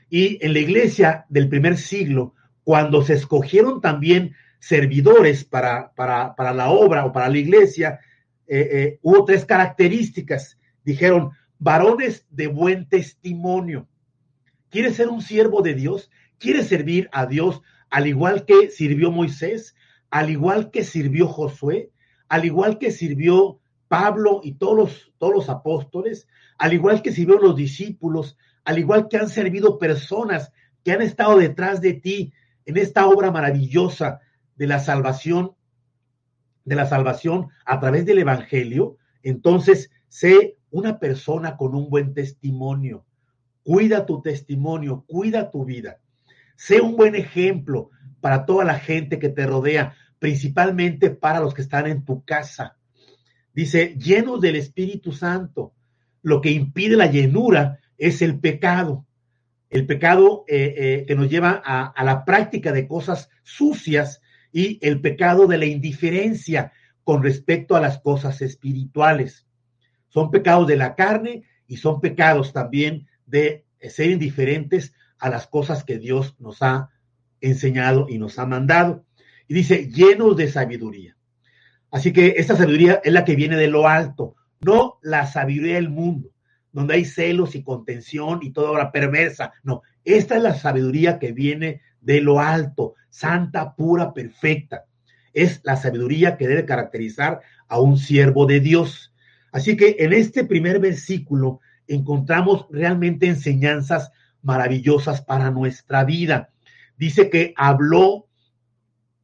[0.10, 6.54] Y en la iglesia del primer siglo, cuando se escogieron también servidores para, para, para
[6.54, 8.00] la obra o para la iglesia,
[8.48, 10.58] eh, eh, hubo tres características.
[10.86, 13.90] Dijeron, varones de buen testimonio.
[14.70, 16.10] ¿Quieres ser un siervo de Dios?
[16.38, 19.76] ¿Quieres servir a Dios al igual que sirvió Moisés?
[20.10, 21.92] Al igual que sirvió Josué?
[22.30, 26.26] Al igual que sirvió Pablo y todos los, todos los apóstoles?
[26.58, 28.38] Al igual que sirvió los discípulos?
[28.64, 30.54] Al igual que han servido personas
[30.86, 32.32] que han estado detrás de ti
[32.66, 34.22] en esta obra maravillosa
[34.56, 35.56] de la salvación,
[36.66, 43.06] de la salvación a través del Evangelio, entonces sé una persona con un buen testimonio.
[43.64, 46.00] Cuida tu testimonio, cuida tu vida.
[46.56, 51.62] Sé un buen ejemplo para toda la gente que te rodea, principalmente para los que
[51.62, 52.78] están en tu casa.
[53.54, 55.74] Dice, llenos del Espíritu Santo.
[56.22, 59.06] Lo que impide la llenura es el pecado.
[59.70, 64.22] El pecado eh, eh, que nos lleva a, a la práctica de cosas sucias
[64.54, 66.72] y el pecado de la indiferencia
[67.04, 69.46] con respecto a las cosas espirituales.
[70.08, 75.84] Son pecados de la carne y son pecados también de ser indiferentes a las cosas
[75.84, 76.92] que Dios nos ha
[77.42, 79.06] enseñado y nos ha mandado.
[79.48, 81.18] Y dice, llenos de sabiduría.
[81.92, 85.90] Así que esta sabiduría es la que viene de lo alto, no la sabiduría del
[85.90, 86.30] mundo,
[86.72, 89.54] donde hay celos y contención y toda obra perversa.
[89.64, 94.86] No, esta es la sabiduría que viene de lo alto, santa, pura, perfecta.
[95.34, 99.14] Es la sabiduría que debe caracterizar a un siervo de Dios.
[99.52, 106.50] Así que en este primer versículo encontramos realmente enseñanzas maravillosas para nuestra vida.
[106.98, 108.28] Dice que habló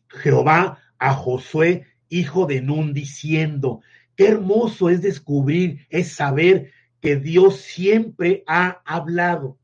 [0.10, 3.82] Jehová a Josué, hijo de Nun, diciendo,
[4.16, 6.72] qué hermoso es descubrir, es saber
[7.02, 9.58] que Dios siempre ha hablado.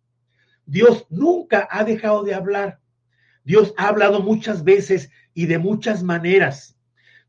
[0.66, 2.80] Dios nunca ha dejado de hablar.
[3.46, 6.78] Dios ha hablado muchas veces y de muchas maneras.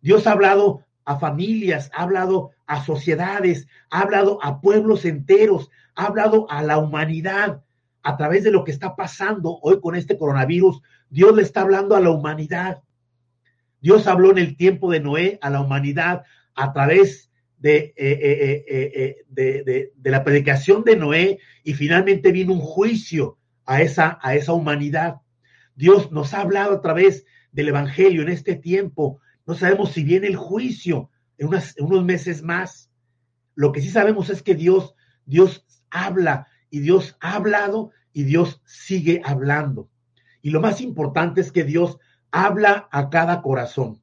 [0.00, 6.06] Dios ha hablado a familias, ha hablado a sociedades, ha hablado a pueblos enteros, ha
[6.06, 7.62] hablado a la humanidad
[8.02, 10.80] a través de lo que está pasando hoy con este coronavirus.
[11.10, 12.82] Dios le está hablando a la humanidad.
[13.80, 19.24] Dios habló en el tiempo de Noé a la humanidad a través de, eh, eh,
[19.36, 25.16] eh, la predicación de Noé y finalmente vino un juicio a esa, a esa humanidad.
[25.76, 29.20] Dios nos ha hablado a través del Evangelio en este tiempo.
[29.46, 32.90] No sabemos si viene el juicio en, unos meses más.
[33.54, 34.94] Lo que sí sabemos es que Dios,
[35.26, 39.90] Dios habla y Dios ha hablado y Dios sigue hablando.
[40.42, 41.98] Y lo más importante es que Dios
[42.30, 44.02] habla a cada corazón.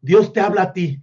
[0.00, 1.02] Dios te habla a ti.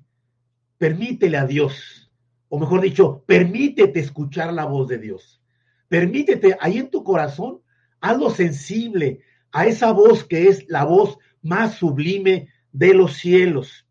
[0.78, 2.12] Permítele a Dios,
[2.50, 5.42] o mejor dicho, permítete escuchar la voz de Dios.
[5.88, 7.62] Permítete ahí en tu corazón,
[8.00, 9.22] algo sensible
[9.58, 13.88] a esa voz que es la voz más sublime de los cielos.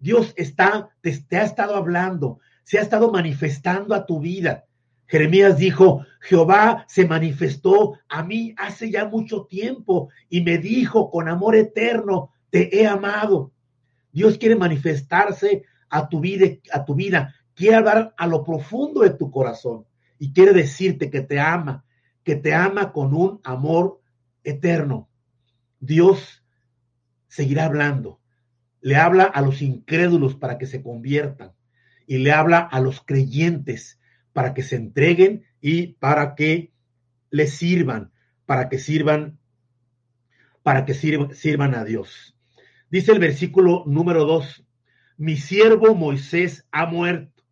[0.00, 4.64] Dios está, te, te ha estado hablando, se ha estado manifestando a tu vida.
[5.06, 11.28] Jeremías dijo, Jehová se manifestó a mí hace ya mucho tiempo y me dijo, con
[11.28, 13.52] amor eterno, te he amado.
[14.10, 19.10] Dios quiere manifestarse a tu vida, a tu vida, quiere hablar a lo profundo de
[19.10, 19.86] tu corazón
[20.18, 21.84] y quiere decirte que te ama,
[22.24, 24.00] que te ama con un amor
[24.46, 25.10] eterno.
[25.80, 26.42] Dios
[27.28, 28.20] seguirá hablando.
[28.80, 31.52] Le habla a los incrédulos para que se conviertan
[32.06, 33.98] y le habla a los creyentes
[34.32, 36.72] para que se entreguen y para que
[37.30, 38.12] le sirvan,
[38.44, 39.38] para que sirvan,
[40.62, 42.36] para que sirvan, a Dios.
[42.90, 44.64] Dice el versículo número dos,
[45.16, 47.44] mi siervo Moisés ha muerto.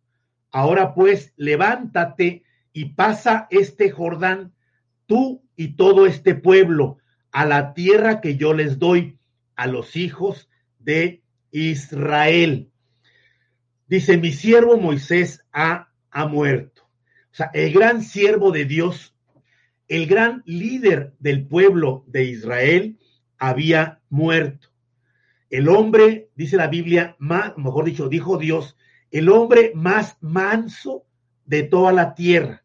[0.51, 4.53] Ahora pues, levántate y pasa este Jordán,
[5.05, 6.97] tú y todo este pueblo,
[7.31, 9.19] a la tierra que yo les doy
[9.55, 10.49] a los hijos
[10.79, 12.69] de Israel.
[13.87, 16.83] Dice, mi siervo Moisés ha, ha muerto.
[16.83, 19.13] O sea, el gran siervo de Dios,
[19.87, 22.97] el gran líder del pueblo de Israel,
[23.37, 24.69] había muerto.
[25.49, 28.77] El hombre, dice la Biblia, más, mejor dicho, dijo Dios,
[29.11, 31.05] el hombre más manso
[31.45, 32.63] de toda la tierra,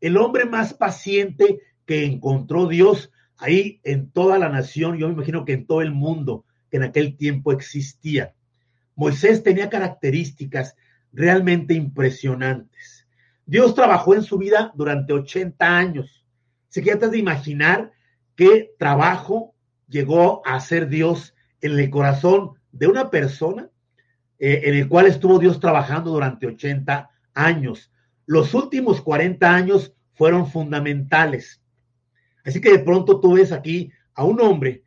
[0.00, 5.44] el hombre más paciente que encontró Dios ahí en toda la nación, yo me imagino
[5.44, 8.34] que en todo el mundo que en aquel tiempo existía.
[8.96, 10.76] Moisés tenía características
[11.12, 13.06] realmente impresionantes.
[13.46, 16.24] Dios trabajó en su vida durante 80 años.
[16.68, 17.92] Se que de imaginar
[18.34, 19.54] qué trabajo
[19.88, 23.68] llegó a hacer Dios en el corazón de una persona
[24.38, 27.92] eh, en el cual estuvo Dios trabajando durante 80 años.
[28.26, 31.60] Los últimos 40 años fueron fundamentales.
[32.44, 34.84] Así que de pronto tú ves aquí a un hombre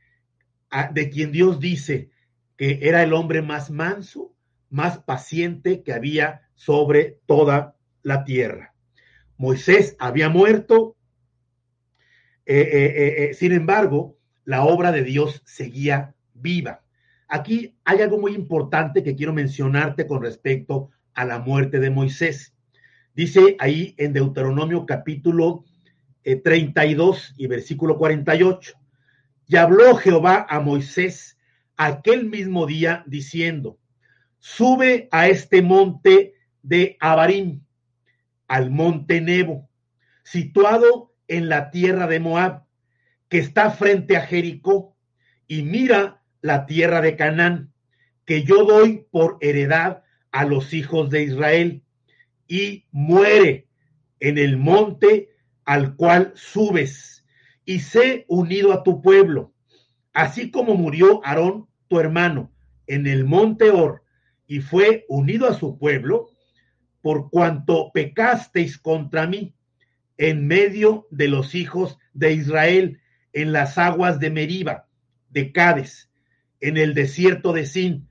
[0.91, 2.11] de quien Dios dice
[2.55, 4.33] que era el hombre más manso,
[4.69, 8.73] más paciente que había sobre toda la tierra.
[9.37, 10.95] Moisés había muerto,
[12.45, 16.83] eh, eh, eh, sin embargo, la obra de Dios seguía viva.
[17.27, 22.55] Aquí hay algo muy importante que quiero mencionarte con respecto a la muerte de Moisés.
[23.13, 25.65] Dice ahí en Deuteronomio capítulo
[26.35, 28.73] 32 y versículo 48.
[29.47, 31.37] Y habló Jehová a Moisés
[31.77, 33.79] aquel mismo día diciendo,
[34.39, 37.61] sube a este monte de Abarim
[38.47, 39.69] al monte Nebo,
[40.23, 42.63] situado en la tierra de Moab,
[43.29, 44.95] que está frente a Jericó,
[45.47, 47.73] y mira la tierra de Canaán,
[48.25, 51.83] que yo doy por heredad a los hijos de Israel,
[52.47, 53.67] y muere
[54.19, 55.29] en el monte
[55.67, 57.25] al cual subes,
[57.65, 59.53] y sé unido a tu pueblo,
[60.13, 62.53] así como murió Aarón, tu hermano,
[62.87, 64.01] en el monte Or,
[64.47, 66.29] y fue unido a su pueblo,
[67.01, 69.53] por cuanto pecasteis contra mí
[70.17, 73.01] en medio de los hijos de Israel
[73.33, 74.87] en las aguas de Meriba,
[75.29, 76.09] de Cades,
[76.61, 78.07] en el desierto de Sin,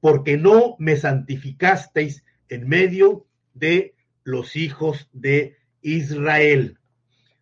[0.00, 3.94] porque no me santificasteis en medio de
[4.24, 6.77] los hijos de Israel.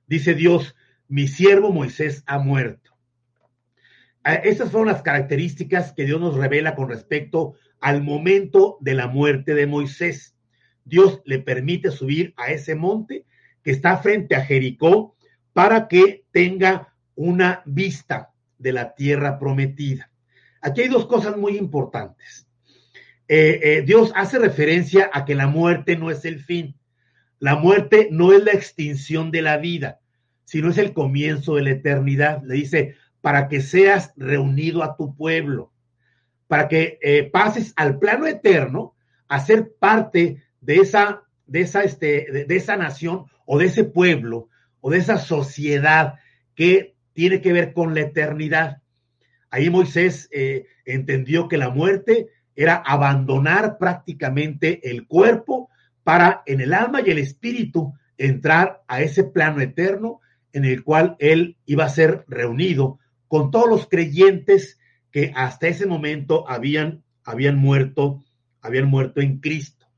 [0.06, 0.76] Dice Dios,
[1.08, 2.92] mi siervo Moisés ha muerto.
[4.42, 9.54] Esas son las características que Dios nos revela con respecto al momento de la muerte
[9.54, 10.34] de Moisés.
[10.84, 13.24] Dios le permite subir a ese monte
[13.62, 15.16] que está frente a Jericó,
[15.56, 20.10] para que tenga una vista de la tierra prometida.
[20.60, 22.46] Aquí hay dos cosas muy importantes.
[23.26, 26.76] Eh, eh, Dios hace referencia a que la muerte no es el fin.
[27.38, 30.00] La muerte no es la extinción de la vida,
[30.44, 32.42] sino es el comienzo de la eternidad.
[32.42, 35.72] Le dice, para que seas reunido a tu pueblo,
[36.46, 38.94] para que eh, pases al plano eterno
[39.28, 44.48] a ser parte de esa, de esa, este, de, esa nación o de ese pueblo
[44.80, 46.14] o de esa sociedad
[46.54, 48.82] que tiene que ver con la eternidad.
[49.50, 55.68] Ahí Moisés eh, entendió que la muerte era abandonar prácticamente el cuerpo
[56.06, 60.20] para en el alma y el espíritu entrar a ese plano eterno
[60.52, 64.78] en el cual él iba a ser reunido con todos los creyentes
[65.10, 68.22] que hasta ese momento habían, habían muerto,
[68.60, 69.88] habían muerto en Cristo.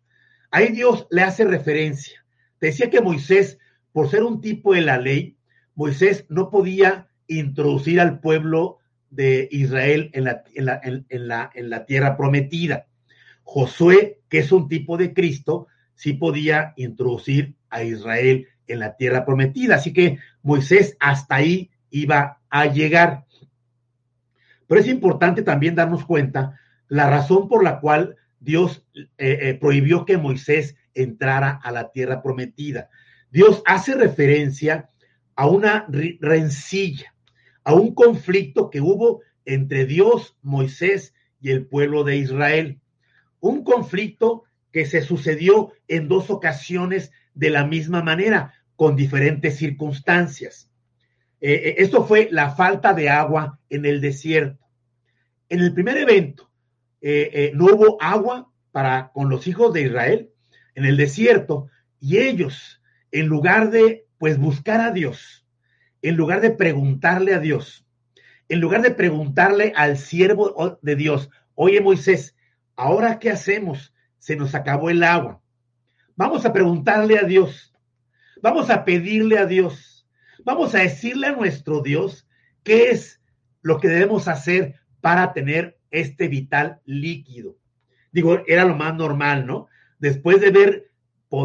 [0.50, 2.24] Ahí Dios le hace referencia.
[2.58, 3.58] Decía que Moisés,
[3.92, 5.36] por ser un tipo de la ley,
[5.74, 8.78] Moisés no podía introducir al pueblo
[9.10, 12.86] de Israel en la, en la, en, la, en la tierra prometida.
[13.42, 15.66] Josué, que es un tipo de Cristo,
[15.98, 19.74] sí podía introducir a Israel en la tierra prometida.
[19.74, 23.24] Así que Moisés hasta ahí iba a llegar.
[24.68, 30.04] Pero es importante también darnos cuenta la razón por la cual Dios eh, eh, prohibió
[30.04, 32.90] que Moisés entrara a la tierra prometida.
[33.32, 34.88] Dios hace referencia
[35.34, 35.84] a una
[36.20, 37.12] rencilla,
[37.64, 42.78] a un conflicto que hubo entre Dios, Moisés y el pueblo de Israel.
[43.40, 50.70] Un conflicto que se sucedió en dos ocasiones de la misma manera, con diferentes circunstancias.
[51.40, 54.64] Eh, eh, esto fue la falta de agua en el desierto.
[55.48, 56.50] En el primer evento,
[57.00, 60.30] eh, no hubo agua para con los hijos de Israel
[60.74, 61.68] en el desierto
[62.00, 65.44] y ellos, en lugar de pues buscar a Dios,
[66.02, 67.84] en lugar de preguntarle a Dios,
[68.48, 72.36] en lugar de preguntarle al siervo de Dios, oye Moisés,
[72.76, 73.92] ¿ahora qué hacemos?
[74.18, 75.40] Se nos acabó el agua.
[76.16, 77.72] Vamos a preguntarle a Dios.
[78.42, 80.06] Vamos a pedirle a Dios.
[80.44, 82.28] Vamos a decirle a nuestro Dios
[82.62, 83.20] qué es
[83.62, 87.56] lo que debemos hacer para tener este vital líquido.
[88.12, 89.68] Digo, era lo más normal, ¿no?
[89.98, 90.90] Después de ver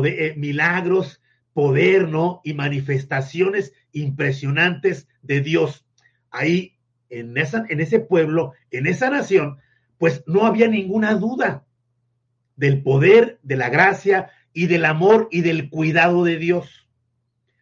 [0.05, 1.21] eh, milagros,
[1.53, 2.41] poder, ¿no?
[2.43, 5.85] Y manifestaciones impresionantes de Dios.
[6.31, 6.77] Ahí,
[7.09, 9.59] en, esa, en ese pueblo, en esa nación,
[9.97, 11.65] pues no había ninguna duda
[12.55, 16.87] del poder, de la gracia y del amor y del cuidado de Dios.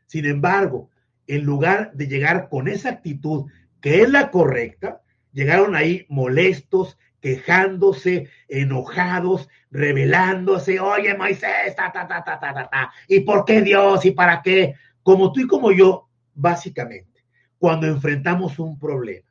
[0.08, 0.90] Sin embargo,
[1.28, 8.28] en lugar de llegar con esa actitud que es la correcta, llegaron ahí molestos, quejándose,
[8.50, 14.06] enojados, rebelándose, oye Moisés, ta, ta, ta, ta, ta, ta, ta, ¿y por qué Dios?
[14.06, 14.76] ¿Y para qué?
[15.04, 17.24] Como tú y como yo, básicamente,
[17.58, 19.28] cuando enfrentamos un problema.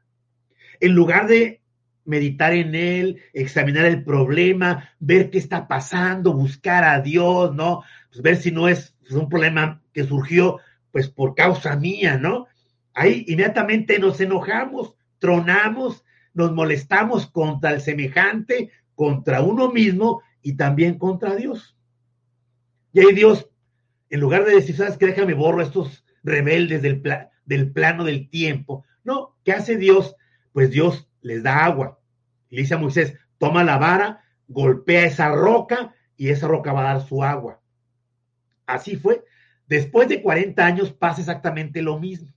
[0.79, 1.60] En lugar de
[2.11, 7.83] meditar en él, examinar el problema, ver qué está pasando, buscar a Dios, ¿no?
[8.11, 10.59] Pues ver si no es un problema que surgió
[10.91, 12.47] pues por causa mía, ¿no?
[12.93, 16.05] Ahí inmediatamente nos enojamos, tronamos,
[16.35, 21.77] nos molestamos contra el semejante, contra uno mismo y también contra Dios.
[22.93, 23.49] Y ahí Dios,
[24.09, 25.07] en lugar de decir, ¿sabes qué?
[25.07, 27.03] Déjame borro a estos rebeldes del,
[27.45, 28.85] del plano del tiempo.
[29.05, 30.17] No, ¿qué hace Dios?
[30.53, 31.99] Pues Dios les da agua.
[32.51, 36.80] Y le dice a Moisés, toma la vara, golpea esa roca y esa roca va
[36.80, 37.62] a dar su agua.
[38.66, 39.24] Así fue.
[39.66, 42.32] Después de 40 años pasa exactamente lo mismo.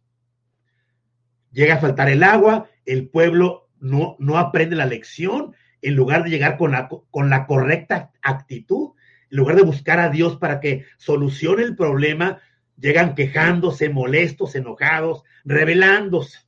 [1.51, 6.29] Llega a faltar el agua, el pueblo no, no aprende la lección, en lugar de
[6.29, 8.91] llegar con la, con la correcta actitud,
[9.29, 12.41] en lugar de buscar a Dios para que solucione el problema,
[12.77, 16.39] llegan quejándose, molestos, enojados, rebelándose.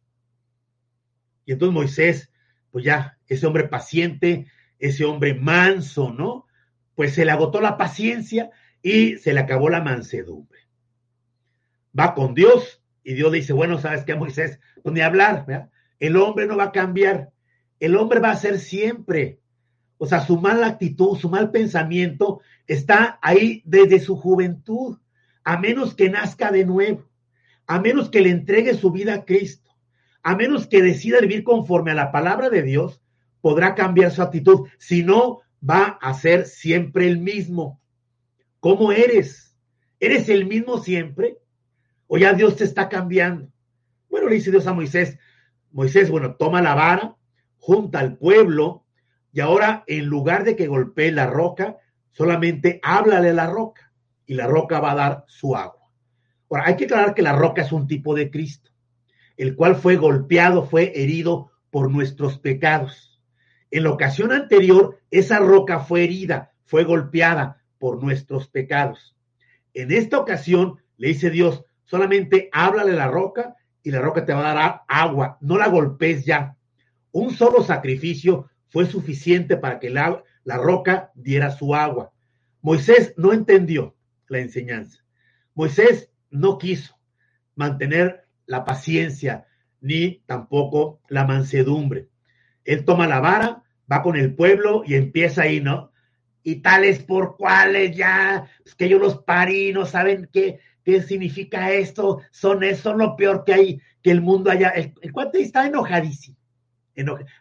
[1.45, 2.31] Y entonces Moisés,
[2.75, 4.47] pues ya, ese hombre paciente,
[4.79, 6.45] ese hombre manso, ¿no?
[6.93, 8.51] Pues se le agotó la paciencia
[8.81, 10.55] y se le acabó la mansedumbre
[11.97, 14.59] va con Dios y Dios le dice, bueno, ¿sabes qué, Moisés?
[14.83, 17.31] Pues hablar, El hombre no va a cambiar,
[17.79, 19.39] el hombre va a ser siempre.
[19.97, 24.97] O sea, su mala actitud, su mal pensamiento está ahí desde su juventud,
[25.43, 27.07] a menos que nazca de nuevo,
[27.67, 29.71] a menos que le entregue su vida a Cristo,
[30.25, 33.01] a menos que decida vivir conforme a la palabra de Dios,
[33.39, 34.67] podrá cambiar su actitud.
[34.77, 37.79] Si no, va a ser siempre el mismo.
[38.59, 39.55] ¿Cómo eres?
[39.99, 41.37] ¿Eres el mismo siempre?
[42.07, 43.49] o ya Dios te está cambiando.
[44.09, 45.17] Bueno, le dice Dios a Moisés,
[45.71, 47.15] Moisés, bueno, toma la vara,
[47.57, 48.85] junta al pueblo
[49.31, 51.77] y ahora en lugar de que golpee la roca,
[52.11, 53.91] solamente háblale a la roca
[54.25, 55.89] y la roca va a dar su agua.
[56.49, 58.71] Ahora, hay que aclarar que la roca es un tipo de Cristo,
[59.37, 63.21] el cual fue golpeado, fue herido por nuestros pecados.
[63.71, 69.15] En la ocasión anterior, esa roca fue herida, fue golpeada por nuestros pecados.
[69.73, 74.33] En esta ocasión, le dice Dios, solamente háblale a la roca y la roca te
[74.33, 76.55] va a dar agua, no la golpes ya.
[77.11, 82.11] Un solo sacrificio fue suficiente para que la, la roca diera su agua.
[82.61, 83.95] Moisés no entendió
[84.27, 85.03] la enseñanza.
[85.53, 86.97] Moisés no quiso
[87.55, 89.45] mantener la paciencia
[89.81, 92.07] ni tampoco la mansedumbre.
[92.63, 95.91] Él toma la vara, va con el pueblo y empieza ahí, ¿no?
[96.41, 101.71] Y tales por cuales ya, pues que ellos los parí, no saben qué, qué significa
[101.71, 104.69] esto, son eso, lo peor que hay, que el mundo haya.
[104.69, 106.37] El, el cuate está enojadísimo.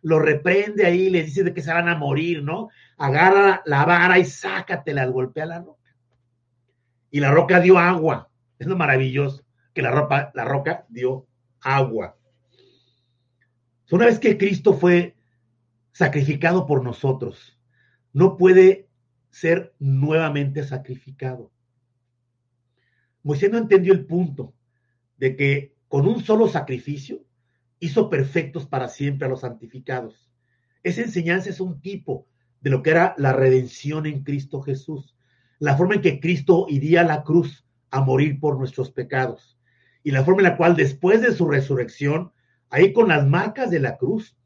[0.03, 2.69] lo reprende ahí, le dice de que se van a morir, ¿no?
[2.99, 5.95] Agarra la vara y sácatela, golpea la roca.
[7.11, 8.29] Y la roca dio agua.
[8.59, 9.45] Es lo maravilloso,
[9.75, 11.27] que la, ropa, la roca dio
[11.61, 12.17] agua.
[13.91, 15.15] Una vez que Cristo fue
[15.93, 17.59] sacrificado por nosotros,
[18.13, 18.89] no puede
[19.31, 21.53] ser nuevamente sacrificado.
[23.23, 24.55] Moisés no entendió el punto
[25.17, 27.25] de que con un solo sacrificio
[27.79, 30.31] hizo perfectos para siempre a los santificados.
[30.83, 32.27] Esa enseñanza es un tipo
[32.61, 35.17] de lo que era la redención en Cristo Jesús,
[35.59, 39.59] la forma en que Cristo iría a la cruz a morir por nuestros pecados.
[40.05, 42.31] Y la forma en la cual después de su resurrección,
[42.71, 44.37] ahí con las marcas de la cruz,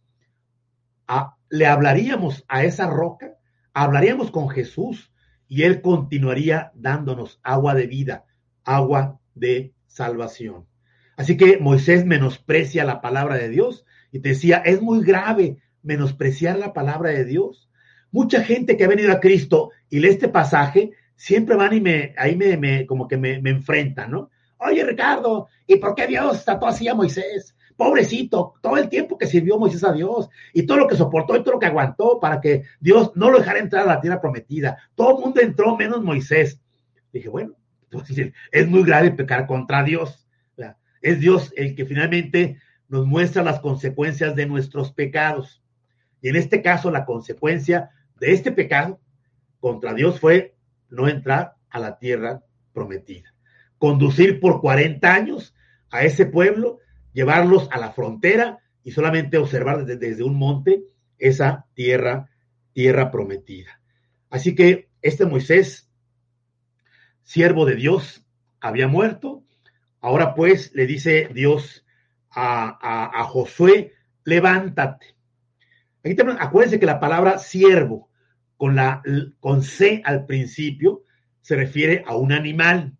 [1.50, 3.34] le hablaríamos a esa roca,
[3.74, 5.12] hablaríamos con Jesús
[5.48, 8.24] y él continuaría dándonos agua de vida,
[8.64, 10.66] agua de salvación.
[11.16, 16.58] Así que Moisés menosprecia la palabra de Dios y te decía, es muy grave menospreciar
[16.58, 17.68] la palabra de Dios.
[18.12, 22.14] Mucha gente que ha venido a Cristo y lee este pasaje siempre van y me,
[22.16, 24.30] ahí me, como que me, me enfrentan, ¿no?
[24.58, 27.54] Oye, Ricardo, ¿y por qué Dios trató así a Moisés?
[27.76, 31.44] Pobrecito, todo el tiempo que sirvió Moisés a Dios y todo lo que soportó y
[31.44, 34.78] todo lo que aguantó para que Dios no lo dejara entrar a la tierra prometida.
[34.96, 36.60] Todo el mundo entró menos Moisés.
[37.12, 37.54] Dije, bueno,
[38.50, 40.26] es muy grave pecar contra Dios.
[41.00, 45.62] Es Dios el que finalmente nos muestra las consecuencias de nuestros pecados.
[46.20, 49.00] Y en este caso, la consecuencia de este pecado
[49.60, 50.56] contra Dios fue
[50.88, 52.42] no entrar a la tierra
[52.72, 53.32] prometida.
[53.78, 55.54] Conducir por 40 años
[55.90, 56.80] a ese pueblo,
[57.12, 60.82] llevarlos a la frontera y solamente observar desde, un monte
[61.18, 62.30] esa tierra,
[62.72, 63.80] tierra prometida.
[64.30, 65.88] Así que este Moisés,
[67.22, 68.24] siervo de Dios,
[68.60, 69.44] había muerto.
[70.00, 71.84] Ahora pues le dice Dios
[72.30, 73.92] a, Josué,
[74.24, 75.14] levántate.
[76.04, 78.08] Aquí acuérdense que la palabra siervo
[78.58, 79.02] con, la,
[79.40, 81.04] con C al principio,
[81.40, 82.97] se refiere a un animal,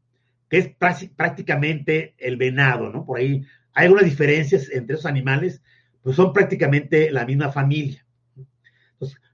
[0.48, 0.68] que es
[1.16, 3.04] prácticamente el venado, ¿no?
[3.04, 3.44] Por ahí
[3.74, 5.62] hay algunas diferencias entre esos animales,
[6.02, 8.04] pues son prácticamente la misma familia.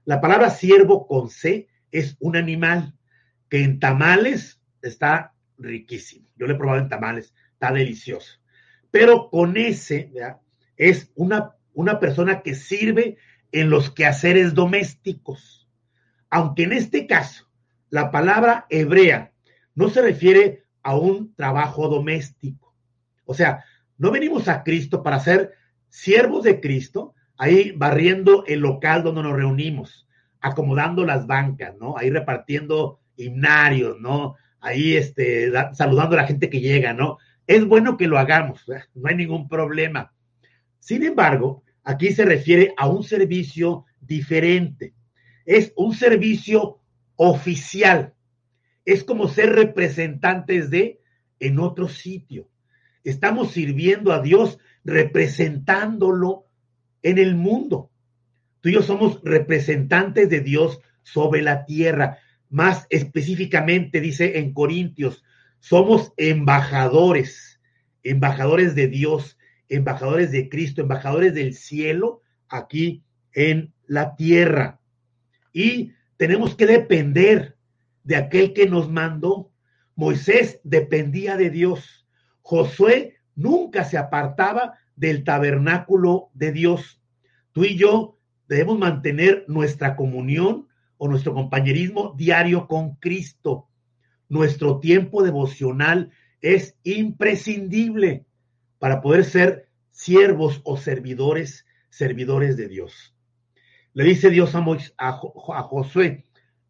[0.03, 2.93] La palabra siervo con C es un animal
[3.49, 6.27] que en tamales está riquísimo.
[6.35, 8.39] Yo lo he probado en tamales, está delicioso.
[8.91, 10.11] Pero con S
[10.77, 13.17] es una, una persona que sirve
[13.51, 15.65] en los quehaceres domésticos
[16.35, 17.49] aunque en este caso
[17.89, 19.31] la palabra hebrea
[19.73, 22.73] no se refiere a un trabajo doméstico.
[23.25, 23.65] O sea,
[23.97, 25.51] no venimos a Cristo para ser
[25.89, 30.07] siervos de Cristo, ahí barriendo el local donde nos reunimos,
[30.39, 31.97] acomodando las bancas, ¿no?
[31.97, 34.35] Ahí repartiendo himnarios, ¿no?
[34.61, 37.17] Ahí este, saludando a la gente que llega, ¿no?
[37.47, 40.13] Es bueno que lo hagamos, no hay ningún problema.
[40.79, 44.93] Sin embargo, aquí se refiere a un servicio diferente
[45.45, 46.79] es un servicio
[47.15, 48.13] oficial.
[48.85, 50.99] Es como ser representantes de
[51.39, 52.49] en otro sitio.
[53.03, 56.45] Estamos sirviendo a Dios representándolo
[57.03, 57.91] en el mundo.
[58.61, 62.19] Tú y yo somos representantes de Dios sobre la tierra.
[62.49, 65.23] Más específicamente, dice en Corintios,
[65.59, 67.59] somos embajadores,
[68.03, 74.79] embajadores de Dios, embajadores de Cristo, embajadores del cielo aquí en la tierra
[75.55, 77.54] y tenemos que depender
[78.05, 79.51] de aquel que nos mandó.
[79.95, 82.07] Moisés dependía de Dios.
[82.41, 87.01] Josué nunca se apartaba del tabernáculo de Dios.
[87.51, 93.67] Tú y yo debemos mantener nuestra comunión o nuestro compañerismo diario con Cristo.
[94.29, 98.25] Nuestro tiempo devocional es imprescindible
[98.79, 103.15] para poder ser siervos o servidores, servidores de Dios.
[103.93, 104.63] Le dice Dios a,
[104.97, 106.25] a, Josué,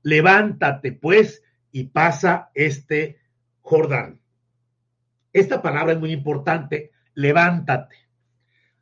[0.05, 3.17] levántate pues y pasa este
[3.61, 4.19] Jordán.
[5.33, 7.95] esta palabra es muy importante, levántate.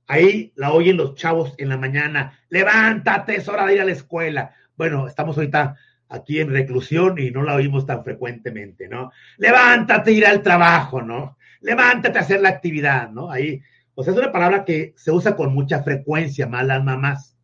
[0.05, 3.93] Ahí la oyen los chavos en la mañana, levántate, es hora de ir a la
[3.93, 4.53] escuela.
[4.75, 5.77] Bueno, estamos ahorita
[6.09, 9.13] aquí en reclusión y no la oímos tan frecuentemente, ¿no?
[9.37, 11.37] Levántate, ir al trabajo, ¿no?
[11.61, 13.31] Levántate a hacer la actividad, ¿no?
[13.31, 13.61] Ahí,
[13.95, 17.37] o sea, es una palabra que se usa con mucha frecuencia, más las mamás,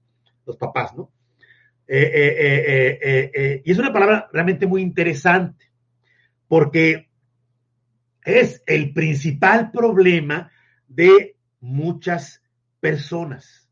[0.45, 1.13] los papás, ¿no?
[1.91, 5.71] Eh, eh, eh, y es una palabra realmente muy interesante,
[6.47, 7.09] porque
[8.23, 10.51] es el principal problema
[10.87, 12.43] de muchas
[12.79, 13.67] personas.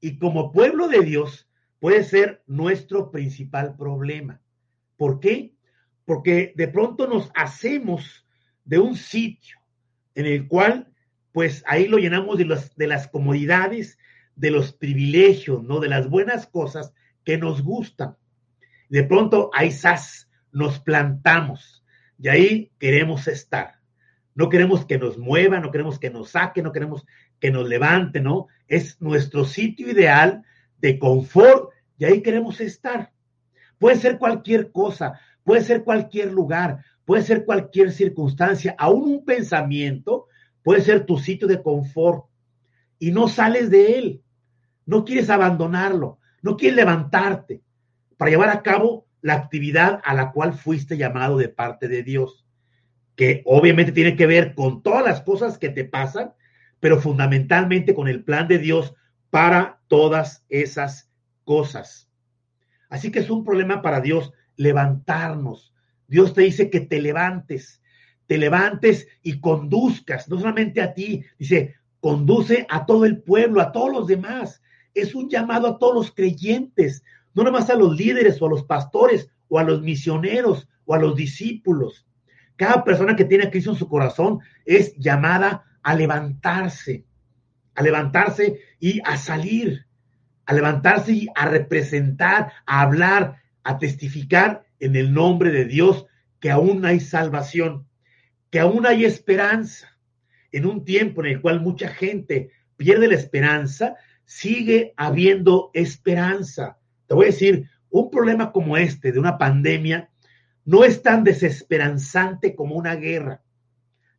[0.00, 1.48] Y como pueblo de Dios
[1.80, 4.42] puede ser nuestro principal problema.
[4.98, 5.54] ¿Por qué?
[6.04, 8.26] Porque de pronto nos hacemos
[8.66, 9.58] de un sitio
[10.14, 10.92] en el cual,
[11.32, 13.98] pues ahí lo llenamos de, de las comodidades,
[14.34, 15.80] de los privilegios, ¿no?
[15.80, 16.92] De las buenas cosas
[17.26, 18.16] que nos gustan.
[18.88, 21.84] De pronto ahí sas, nos plantamos
[22.18, 23.80] y ahí queremos estar.
[24.34, 27.04] No queremos que nos mueva, no queremos que nos saque, no queremos
[27.40, 28.46] que nos levante, ¿no?
[28.68, 30.44] Es nuestro sitio ideal
[30.78, 33.12] de confort y ahí queremos estar.
[33.78, 40.26] Puede ser cualquier cosa, puede ser cualquier lugar, puede ser cualquier circunstancia, aún un pensamiento
[40.62, 42.26] puede ser tu sitio de confort
[42.98, 44.22] y no sales de él.
[44.84, 47.62] No quieres abandonarlo, no quieres levantarte
[48.16, 52.46] para llevar a cabo la actividad a la cual fuiste llamado de parte de Dios,
[53.16, 56.32] que obviamente tiene que ver con todas las cosas que te pasan,
[56.80, 58.94] pero fundamentalmente con el plan de Dios
[59.30, 61.10] para todas esas
[61.44, 62.10] cosas.
[62.88, 65.74] Así que es un problema para Dios levantarnos.
[66.06, 67.82] Dios te dice que te levantes,
[68.26, 73.72] te levantes y conduzcas, no solamente a ti, dice, conduce a todo el pueblo, a
[73.72, 74.62] todos los demás.
[74.96, 78.64] Es un llamado a todos los creyentes, no nomás a los líderes o a los
[78.64, 82.06] pastores o a los misioneros o a los discípulos.
[82.56, 87.04] Cada persona que tiene a Cristo en su corazón es llamada a levantarse,
[87.74, 89.86] a levantarse y a salir,
[90.46, 96.06] a levantarse y a representar, a hablar, a testificar en el nombre de Dios
[96.40, 97.86] que aún hay salvación,
[98.50, 99.98] que aún hay esperanza.
[100.52, 103.96] En un tiempo en el cual mucha gente pierde la esperanza,
[104.26, 106.76] sigue habiendo esperanza.
[107.06, 110.10] Te voy a decir, un problema como este de una pandemia
[110.66, 113.42] no es tan desesperanzante como una guerra.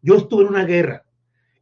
[0.01, 1.03] Yo estuve en una guerra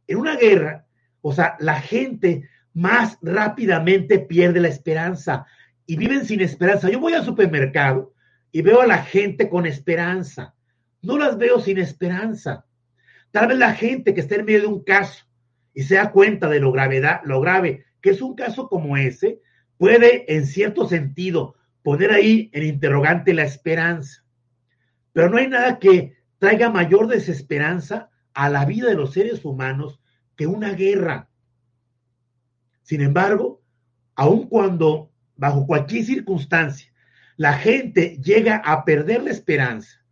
[0.06, 0.86] en una guerra,
[1.20, 5.46] o sea, la gente más rápidamente pierde la esperanza
[5.86, 6.90] y viven sin esperanza.
[6.90, 8.12] Yo voy al supermercado
[8.52, 10.54] y veo a la gente con esperanza.
[11.02, 12.66] No las veo sin esperanza.
[13.30, 15.24] Tal vez la gente que está en medio de un caso
[15.74, 19.40] y se da cuenta de lo gravedad, lo grave que es un caso como ese,
[19.78, 24.24] puede en cierto sentido poner ahí en interrogante la esperanza.
[25.12, 30.00] Pero no hay nada que traiga mayor desesperanza a la vida de los seres humanos
[30.36, 31.28] que una guerra.
[32.82, 33.62] Sin embargo,
[34.14, 36.92] aun cuando bajo cualquier circunstancia
[37.36, 40.02] la gente llega a perder la esperanza,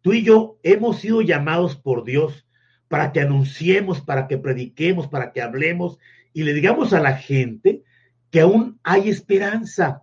[0.00, 2.46] tú y yo hemos sido llamados por Dios
[2.88, 5.98] para que anunciemos, para que prediquemos, para que hablemos
[6.32, 7.82] y le digamos a la gente
[8.30, 10.02] que aún hay esperanza,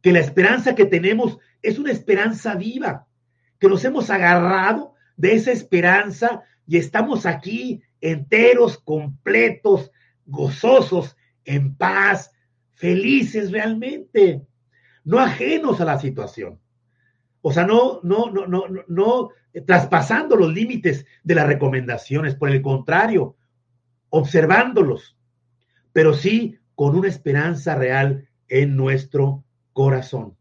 [0.00, 3.06] que la esperanza que tenemos es una esperanza viva,
[3.58, 9.90] que nos hemos agarrado de esa esperanza y estamos aquí enteros, completos,
[10.26, 12.30] gozosos, en paz,
[12.74, 14.42] felices realmente,
[15.04, 16.58] no ajenos a la situación.
[17.46, 19.28] O sea, no, no, no, no, no,
[19.66, 23.36] traspasando los límites de las recomendaciones, por el contrario,
[24.08, 25.18] observándolos,
[25.92, 30.38] pero sí con una esperanza real en nuestro corazón.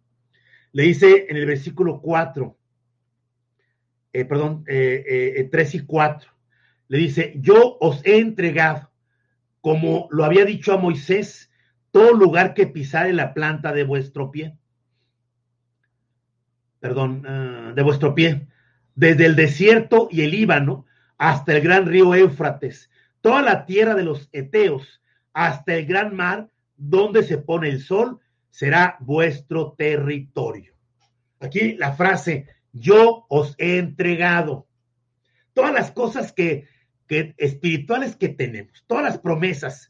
[0.71, 2.57] Le dice en el versículo 4,
[4.13, 6.31] eh, perdón, eh, 3 eh, y 4.
[6.87, 8.89] Le dice, yo os he entregado,
[9.59, 11.51] como lo había dicho a Moisés,
[11.91, 14.57] todo lugar que pisare la planta de vuestro pie.
[16.84, 18.45] Perdón, ah, de vuestro pie.
[18.93, 20.86] Desde el desierto y el Líbano
[21.17, 22.89] hasta el gran río Éufrates,
[23.21, 28.19] toda la tierra de los Eteos, hasta el gran mar, donde se pone el sol,
[28.49, 30.73] será vuestro territorio.
[31.39, 34.67] Aquí la frase, yo os he entregado.
[35.53, 36.67] Todas las cosas que,
[37.07, 39.89] espirituales que tenemos, todas las promesas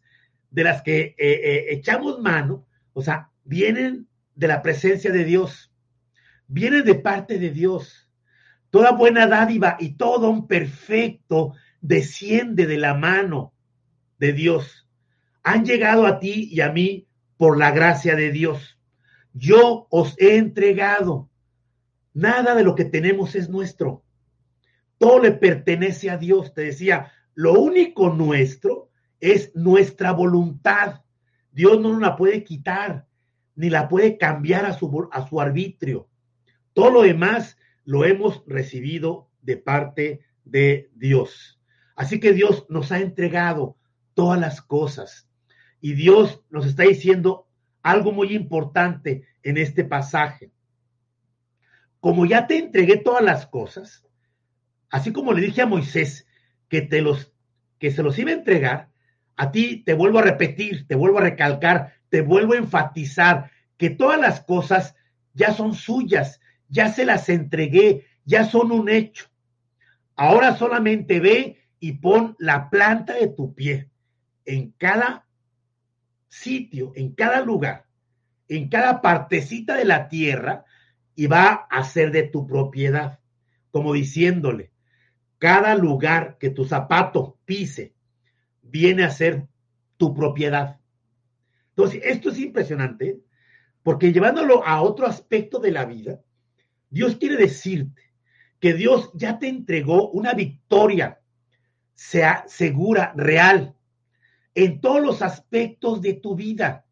[0.52, 5.73] de las que eh, eh, echamos mano, o sea, vienen de la presencia de Dios,
[6.54, 8.10] vienen de parte de Dios.
[8.70, 13.54] Toda buena dádiva y todo un perfecto desciende de la mano
[14.20, 14.88] de Dios.
[15.43, 18.80] Han llegado a ti y a mí por la gracia de Dios.
[19.34, 21.30] Yo os he entregado
[22.14, 24.04] Nada de lo que tenemos es nuestro.
[24.99, 26.54] todo le pertenece a Dios.
[26.54, 28.89] Te decía, lo único nuestro
[29.20, 31.01] es nuestra voluntad.
[31.51, 33.08] Dios no nos la puede quitar,
[33.56, 36.08] ni la puede cambiar a su, a su arbitrio.
[36.74, 41.60] Todo lo demás lo hemos recibido de parte de Dios.
[41.96, 43.78] Así que Dios nos ha entregado
[44.14, 45.30] todas las cosas.
[45.82, 47.48] Y Dios nos está diciendo
[47.82, 50.52] algo muy importante en este pasaje.
[52.00, 54.06] Como ya te entregué todas las cosas,
[54.90, 56.28] así como le dije a Moisés
[56.70, 57.32] que te los
[57.80, 58.90] que se los iba a entregar,
[59.36, 63.90] a ti te vuelvo a repetir, te vuelvo a recalcar, te vuelvo a enfatizar que
[63.90, 64.96] todas las cosas
[65.34, 66.40] ya son suyas,
[66.74, 69.28] ya se las entregué, ya son un hecho.
[70.16, 73.92] Ahora solamente ve y pon la planta de tu pie
[74.44, 75.28] en cada
[76.28, 77.86] sitio, en cada lugar,
[78.48, 80.66] en cada partecita de la tierra
[81.16, 83.20] y va a ser de tu propiedad,
[83.70, 84.72] como diciéndole,
[85.38, 87.94] cada lugar que tu zapato pise
[88.64, 89.48] viene a ser
[89.98, 90.80] tu propiedad.
[91.70, 93.20] Entonces, esto es impresionante,
[93.84, 96.20] porque llevándolo a otro aspecto de la vida,
[96.94, 98.04] Dios quiere decirte
[98.60, 101.20] que Dios ya te entregó una victoria
[101.96, 103.76] sea segura, real,
[104.54, 106.86] en todos los aspectos de tu vida.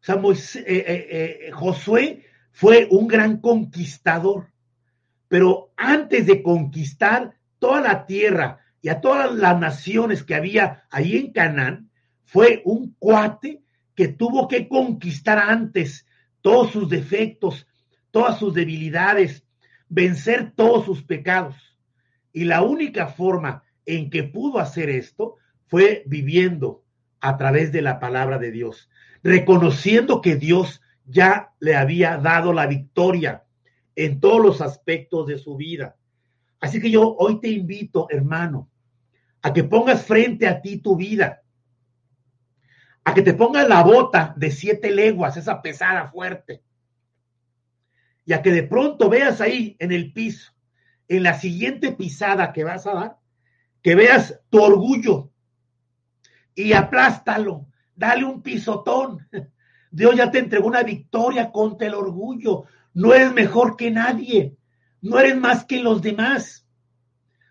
[0.00, 1.08] O sea, eh, eh,
[1.46, 4.50] eh, Josué fue un gran conquistador,
[5.28, 11.18] pero antes de conquistar toda la tierra y a todas las naciones que había ahí
[11.18, 11.90] en Canaán,
[12.24, 13.62] fue un cuate
[13.94, 16.06] que tuvo que conquistar antes
[16.40, 17.66] todos sus defectos,
[18.12, 19.44] todas sus debilidades,
[19.88, 21.56] vencer todos sus pecados.
[22.32, 25.36] Y la única forma en que pudo hacer esto
[25.66, 26.84] fue viviendo
[27.20, 28.88] a través de la palabra de Dios,
[29.22, 33.44] reconociendo que Dios ya le había dado la victoria
[33.96, 35.96] en todos los aspectos de su vida.
[36.60, 38.68] Así que yo hoy te invito, hermano,
[39.42, 41.42] a que pongas frente a ti tu vida,
[43.04, 46.62] a que te pongas la bota de siete leguas, esa pesada fuerte,
[48.32, 50.54] y a que de pronto veas ahí en el piso,
[51.06, 53.18] en la siguiente pisada que vas a dar,
[53.82, 55.30] que veas tu orgullo
[56.54, 59.28] y aplástalo, dale un pisotón.
[59.90, 62.64] Dios ya te entregó una victoria contra el orgullo.
[62.94, 64.56] No eres mejor que nadie,
[65.02, 66.66] no eres más que los demás.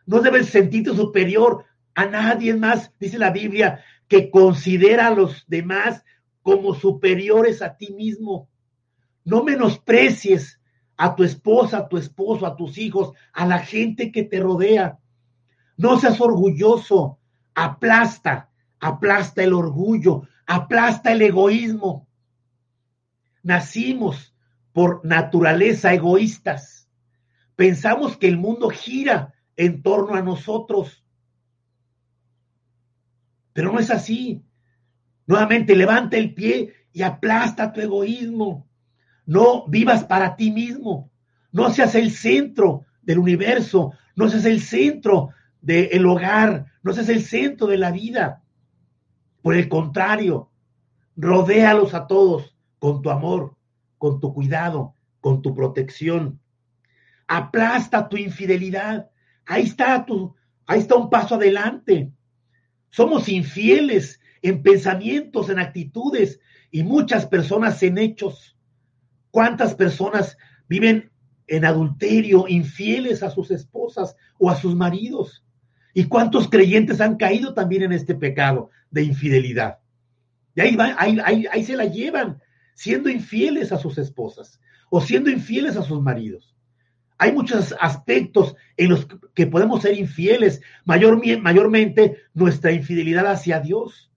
[0.07, 1.63] No debes sentirte superior
[1.93, 6.03] a nadie más, dice la Biblia, que considera a los demás
[6.41, 8.49] como superiores a ti mismo.
[9.23, 10.57] No menosprecies
[11.01, 14.99] a tu esposa, a tu esposo, a tus hijos, a la gente que te rodea.
[15.75, 17.17] No seas orgulloso,
[17.55, 22.07] aplasta, aplasta el orgullo, aplasta el egoísmo.
[23.41, 24.35] Nacimos
[24.73, 26.87] por naturaleza egoístas.
[27.55, 31.03] Pensamos que el mundo gira en torno a nosotros.
[33.53, 34.43] Pero no es así.
[35.25, 38.67] Nuevamente, levanta el pie y aplasta tu egoísmo.
[39.25, 41.11] No vivas para ti mismo.
[41.51, 43.93] No seas el centro del universo.
[44.15, 45.29] No seas el centro
[45.61, 48.43] del hogar, no seas el centro de la vida.
[49.41, 50.51] Por el contrario,
[51.15, 53.55] rodéalos a todos con tu amor,
[53.97, 56.39] con tu cuidado, con tu protección.
[57.27, 59.09] Aplasta tu infidelidad.
[59.45, 62.11] Ahí está tu, ahí está un paso adelante.
[62.89, 66.39] Somos infieles en pensamientos, en actitudes
[66.71, 68.57] y muchas personas en hechos.
[69.31, 71.09] ¿Cuántas personas viven
[71.47, 75.43] en adulterio, infieles a sus esposas o a sus maridos?
[75.93, 79.79] ¿Y cuántos creyentes han caído también en este pecado de infidelidad?
[80.55, 80.77] Y ahí,
[81.51, 82.41] ahí, se la llevan,
[82.73, 84.59] siendo infieles a sus esposas
[84.89, 86.55] o siendo infieles a sus maridos.
[87.17, 94.11] Hay muchos aspectos en los que podemos ser infieles, mayor, mayormente nuestra infidelidad hacia Dios.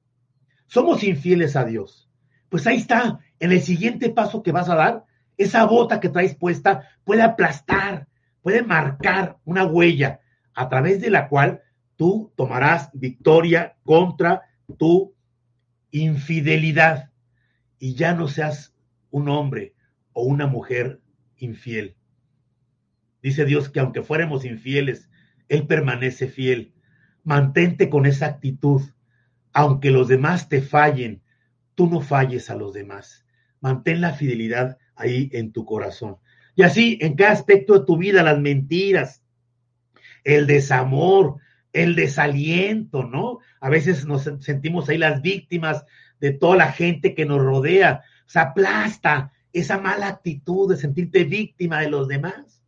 [0.66, 2.08] Somos infieles a Dios.
[2.48, 5.03] Pues ahí está, en el siguiente paso que vas a dar,
[5.36, 8.08] esa bota que traes puesta puede aplastar,
[8.42, 10.20] puede marcar una huella
[10.54, 11.62] a través de la cual
[11.96, 14.42] tú tomarás victoria contra
[14.78, 15.14] tu
[15.90, 17.10] infidelidad
[17.78, 18.74] y ya no seas
[19.10, 19.74] un hombre
[20.12, 21.00] o una mujer
[21.36, 21.96] infiel.
[23.22, 25.08] Dice Dios que aunque fuéramos infieles,
[25.48, 26.74] Él permanece fiel.
[27.22, 28.82] Mantente con esa actitud.
[29.52, 31.22] Aunque los demás te fallen,
[31.74, 33.24] tú no falles a los demás.
[33.60, 36.16] Mantén la fidelidad ahí en tu corazón.
[36.56, 39.22] Y así, en cada aspecto de tu vida, las mentiras,
[40.22, 41.36] el desamor,
[41.72, 43.40] el desaliento, ¿no?
[43.60, 45.84] A veces nos sentimos ahí las víctimas
[46.20, 48.02] de toda la gente que nos rodea.
[48.26, 52.62] Se aplasta esa mala actitud de sentirte víctima de los demás.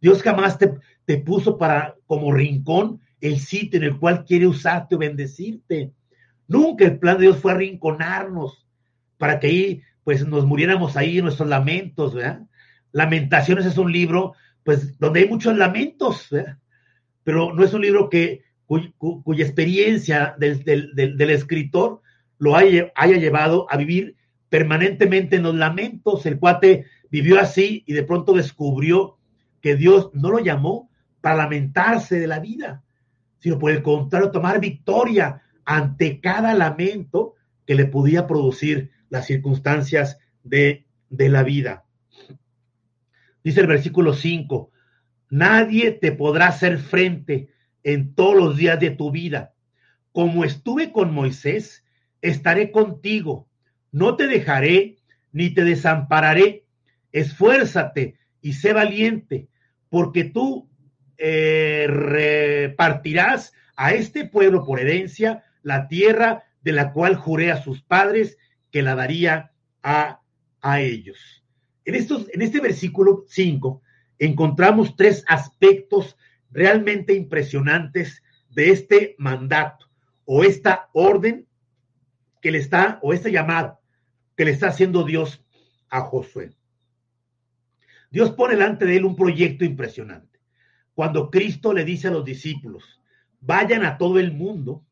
[0.00, 4.96] Dios jamás te, te puso para como rincón el sitio en el cual quiere usarte
[4.96, 5.92] o bendecirte.
[6.48, 8.66] Nunca el plan de Dios fue arrinconarnos
[9.18, 12.42] para que ahí pues nos muriéramos ahí en nuestros lamentos, ¿verdad?
[12.90, 14.34] Lamentaciones es un libro
[14.64, 16.58] pues donde hay muchos lamentos, ¿verdad?
[17.22, 22.02] pero no es un libro que cuya experiencia del, del, escritor
[22.38, 24.16] lo haya, haya llevado a vivir
[24.48, 26.26] permanentemente en los lamentos.
[26.26, 29.16] El cuate vivió así y de pronto descubrió
[29.60, 30.90] que Dios no lo llamó
[31.20, 32.82] para lamentarse de la vida,
[33.38, 40.18] sino por el contrario, tomar victoria ante cada lamento que le podía producir las circunstancias
[40.42, 41.84] de, de la vida.
[43.44, 44.70] Dice el versículo 5,
[45.28, 47.50] nadie te podrá hacer frente
[47.82, 49.54] en todos los días de tu vida.
[50.12, 51.84] Como estuve con Moisés,
[52.22, 53.48] estaré contigo.
[53.92, 54.96] No te dejaré
[55.32, 56.64] ni te desampararé.
[57.12, 59.48] Esfuérzate y sé valiente,
[59.88, 60.68] porque tú
[61.18, 67.82] eh, repartirás a este pueblo por herencia la tierra de la cual juré a sus
[67.82, 68.38] padres
[68.70, 69.52] que la daría
[69.82, 70.20] a,
[70.60, 71.44] a ellos.
[71.84, 73.82] En, estos, en este versículo 5
[74.18, 76.16] encontramos tres aspectos
[76.50, 79.86] realmente impresionantes de este mandato
[80.24, 81.46] o esta orden
[82.40, 83.80] que le está, o este llamado
[84.36, 85.44] que le está haciendo Dios
[85.88, 86.52] a Josué.
[88.10, 90.40] Dios pone delante de él un proyecto impresionante.
[90.94, 93.00] Cuando Cristo le dice a los discípulos,
[93.40, 94.84] vayan a todo el mundo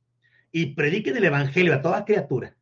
[0.53, 2.57] y prediquen el Evangelio a toda criatura,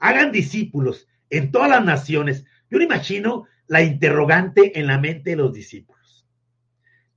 [0.00, 2.44] hagan discípulos en todas las naciones.
[2.68, 6.26] Yo me imagino la interrogante en la mente de los discípulos.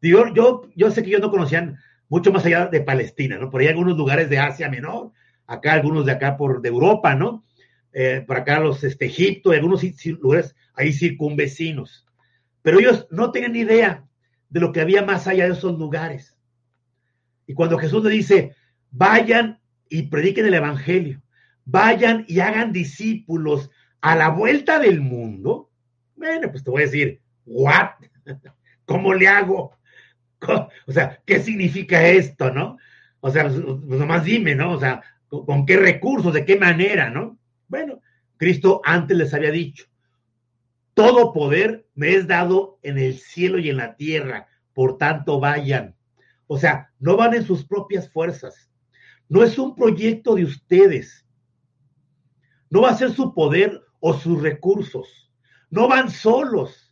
[0.02, 1.80] Yo, yo, yo sé que ellos no conocían
[2.10, 3.50] mucho más allá de Palestina, ¿no?
[3.50, 5.14] Por ahí algunos lugares de Asia Menor,
[5.48, 7.44] acá algunos de acá por de Europa, ¿no?
[7.92, 9.84] Eh, por acá los este, Egipto y algunos
[10.22, 12.06] lugares ahí circunvecinos.
[12.62, 14.06] Pero ellos no tenían idea
[14.50, 16.38] de lo que había más allá de esos lugares.
[17.48, 18.56] Y cuando Jesús le dice,
[18.92, 19.60] vayan
[19.90, 21.23] y prediquen el Evangelio,
[21.66, 23.70] vayan y hagan discípulos
[24.02, 25.70] a la vuelta del mundo,
[26.16, 27.92] bueno, pues te voy a decir, ¿what?
[28.86, 29.78] ¿Cómo le hago?
[30.88, 32.78] O sea, ¿qué significa esto, no?
[33.22, 34.74] O sea, pues, pues nomás dime, ¿no?
[34.74, 37.40] O sea, ¿con qué recursos, de qué manera, no?
[37.70, 38.02] Bueno,
[38.38, 39.86] Cristo antes les había dicho,
[40.94, 45.96] todo poder me es dado en el cielo y en la tierra, por tanto vayan.
[46.48, 48.70] O sea, no van en sus propias fuerzas.
[49.30, 51.23] No es un proyecto de ustedes.
[52.74, 55.32] No va a ser su poder o sus recursos.
[55.70, 56.92] No van solos.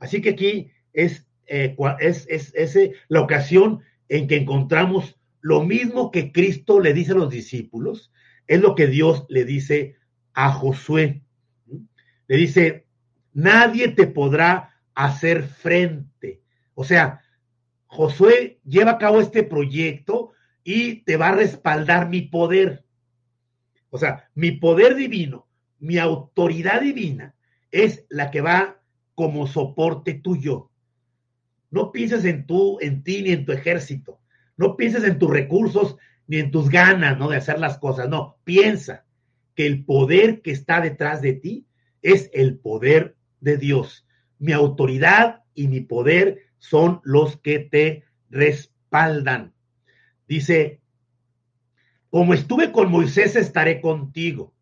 [0.00, 6.32] Así que aquí es, eh, es, eh, la ocasión en que encontramos lo mismo que
[6.32, 8.12] Cristo le dice a los discípulos,
[8.48, 9.94] es lo que Dios le dice
[10.34, 11.22] a Josué.
[12.26, 12.88] Le dice,
[13.32, 16.42] nadie te podrá hacer frente.
[16.74, 17.20] O sea,
[17.86, 20.32] Josué lleva a cabo este proyecto
[20.64, 22.84] y te va a respaldar mi poder.
[23.94, 25.46] O sea, mi poder divino,
[25.78, 27.34] mi autoridad divina
[27.70, 28.80] es la que va
[29.14, 30.70] como soporte tuyo.
[31.70, 34.18] No pienses en tú, en ti ni en tu ejército.
[34.56, 37.28] No pienses en tus recursos ni en tus ganas, ¿no?
[37.28, 38.08] De hacer las cosas.
[38.08, 39.04] No, piensa
[39.54, 41.66] que el poder que está detrás de ti
[42.00, 44.06] es el poder de Dios.
[44.38, 49.52] Mi autoridad y mi poder son los que te respaldan.
[50.26, 50.80] Dice,
[52.12, 54.52] como estuve con Moisés, estaré contigo.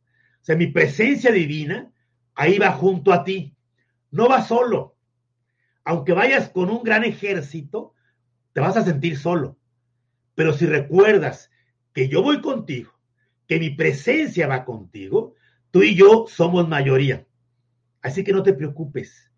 [0.40, 1.90] O sea, mi presencia divina
[2.36, 3.56] ahí va junto a ti.
[4.12, 4.94] No va solo.
[5.82, 7.92] Aunque vayas con un gran ejército,
[8.52, 9.58] te vas a sentir solo.
[10.36, 11.50] Pero si recuerdas
[11.92, 12.92] que yo voy contigo,
[13.48, 15.34] que mi presencia va contigo,
[15.72, 17.26] tú y yo somos mayoría.
[18.00, 19.28] Así que no te preocupes.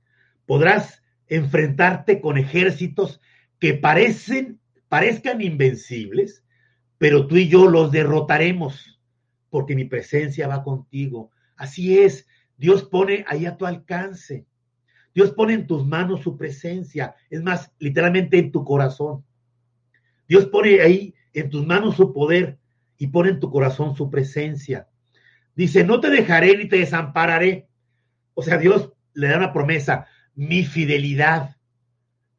[0.44, 3.22] Podrás enfrentarte con ejércitos
[3.58, 4.60] que parecen,
[4.90, 6.44] parezcan invencibles,
[7.02, 9.00] pero tú y yo los derrotaremos
[9.50, 11.32] porque mi presencia va contigo.
[11.56, 14.46] Así es, Dios pone ahí a tu alcance.
[15.12, 19.24] Dios pone en tus manos su presencia, es más, literalmente en tu corazón.
[20.28, 22.60] Dios pone ahí en tus manos su poder
[22.96, 24.86] y pone en tu corazón su presencia.
[25.56, 27.66] Dice, no te dejaré ni te desampararé.
[28.34, 31.56] O sea, Dios le da una promesa, mi fidelidad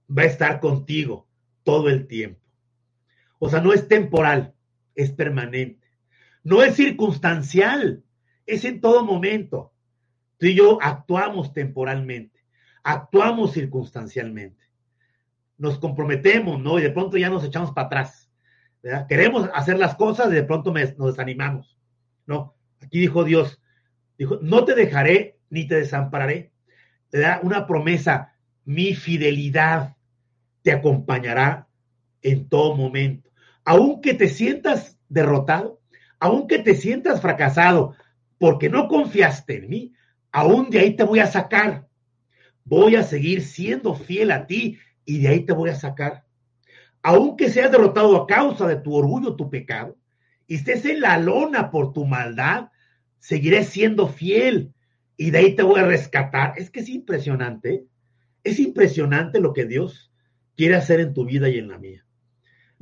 [0.09, 1.27] va a estar contigo
[1.63, 2.42] todo el tiempo.
[3.45, 4.53] O sea, no es temporal,
[4.95, 5.85] es permanente.
[6.45, 8.01] No es circunstancial,
[8.45, 9.73] es en todo momento.
[10.37, 12.39] Tú y yo actuamos temporalmente,
[12.83, 14.63] actuamos circunstancialmente.
[15.57, 16.79] Nos comprometemos, ¿no?
[16.79, 18.31] Y de pronto ya nos echamos para atrás.
[19.09, 21.77] Queremos hacer las cosas y de pronto nos desanimamos.
[22.25, 23.61] No, aquí dijo Dios,
[24.17, 26.53] dijo, no te dejaré ni te desampararé.
[27.09, 29.97] Te da una promesa, mi fidelidad
[30.61, 31.67] te acompañará
[32.21, 33.32] en todo momento.
[33.65, 35.81] Aunque te sientas derrotado,
[36.19, 37.95] aunque te sientas fracasado,
[38.37, 39.93] porque no confiaste en mí,
[40.31, 41.87] aún de ahí te voy a sacar.
[42.65, 46.25] Voy a seguir siendo fiel a ti y de ahí te voy a sacar.
[47.01, 49.97] Aunque seas derrotado a causa de tu orgullo, tu pecado,
[50.47, 52.69] y estés en la lona por tu maldad,
[53.19, 54.73] seguiré siendo fiel
[55.17, 56.53] y de ahí te voy a rescatar.
[56.57, 57.85] Es que es impresionante,
[58.43, 60.11] es impresionante lo que Dios
[60.55, 62.05] quiere hacer en tu vida y en la mía.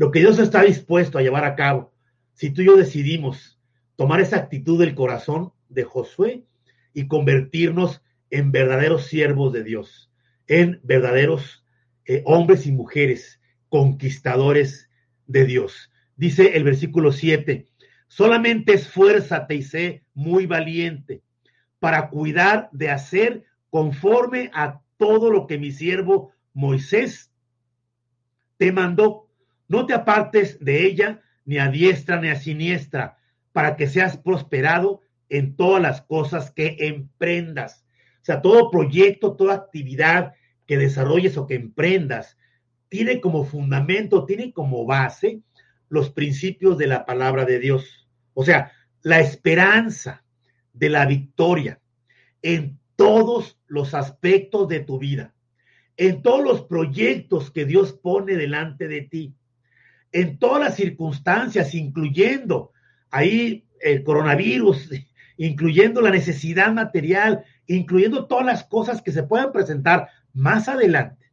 [0.02, 1.94] Lo que Dios está dispuesto a llevar a cabo.
[2.34, 3.60] Si tú y yo decidimos
[3.96, 6.44] tomar esa actitud del corazón de Josué
[6.92, 10.12] y convertirnos en verdaderos siervos de Dios,
[10.48, 11.64] en verdaderos
[12.06, 13.40] eh, hombres y mujeres
[13.70, 14.90] conquistadores
[15.28, 15.92] de Dios.
[16.16, 17.68] Dice el versículo 7,
[18.08, 21.22] solamente esfuérzate y sé muy valiente
[21.78, 27.32] para cuidar de hacer conforme a todo lo que mi siervo Moisés
[28.58, 29.28] te mandó.
[29.72, 33.18] No te apartes de ella ni a diestra ni a siniestra,
[33.54, 35.00] para que seas prosperado
[35.30, 37.86] en todas las cosas que emprendas.
[38.22, 40.34] O sea, todo proyecto, toda actividad
[40.68, 42.38] que desarrolles o que emprendas,
[42.90, 45.40] tiene como fundamento, tiene como base
[45.88, 48.10] los principios de la palabra de Dios.
[48.34, 50.26] O sea, la esperanza
[50.74, 51.80] de la victoria
[52.42, 55.34] en todos los aspectos de tu vida,
[55.96, 59.34] en todos los proyectos que Dios pone delante de ti,
[60.12, 62.72] en todas las circunstancias, incluyendo
[63.10, 64.90] ahí el coronavirus,
[65.38, 71.32] incluyendo la necesidad material, incluyendo todas las cosas que se puedan presentar más adelante.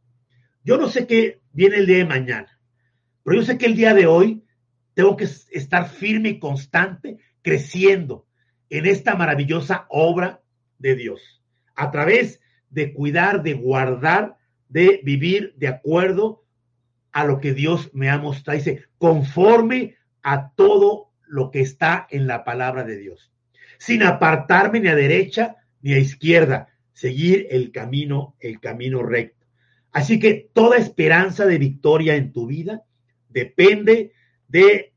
[0.64, 2.58] Yo no sé qué viene el día de mañana,
[3.22, 4.44] pero yo sé que el día de hoy
[4.94, 8.26] tengo que estar firme y constante, creciendo
[8.70, 10.42] en esta maravillosa obra
[10.78, 11.42] de Dios,
[11.74, 14.36] a través de cuidar, de guardar,
[14.68, 16.44] de vivir de acuerdo
[17.18, 18.58] a lo que Dios me ha mostrado.
[18.58, 23.32] Dice, conforme a todo lo que está en la palabra de Dios,
[23.78, 29.46] sin apartarme ni a derecha ni a izquierda, seguir el camino, el camino recto.
[29.90, 32.84] Así que toda esperanza de victoria en tu vida
[33.28, 34.12] depende
[34.46, 34.92] de,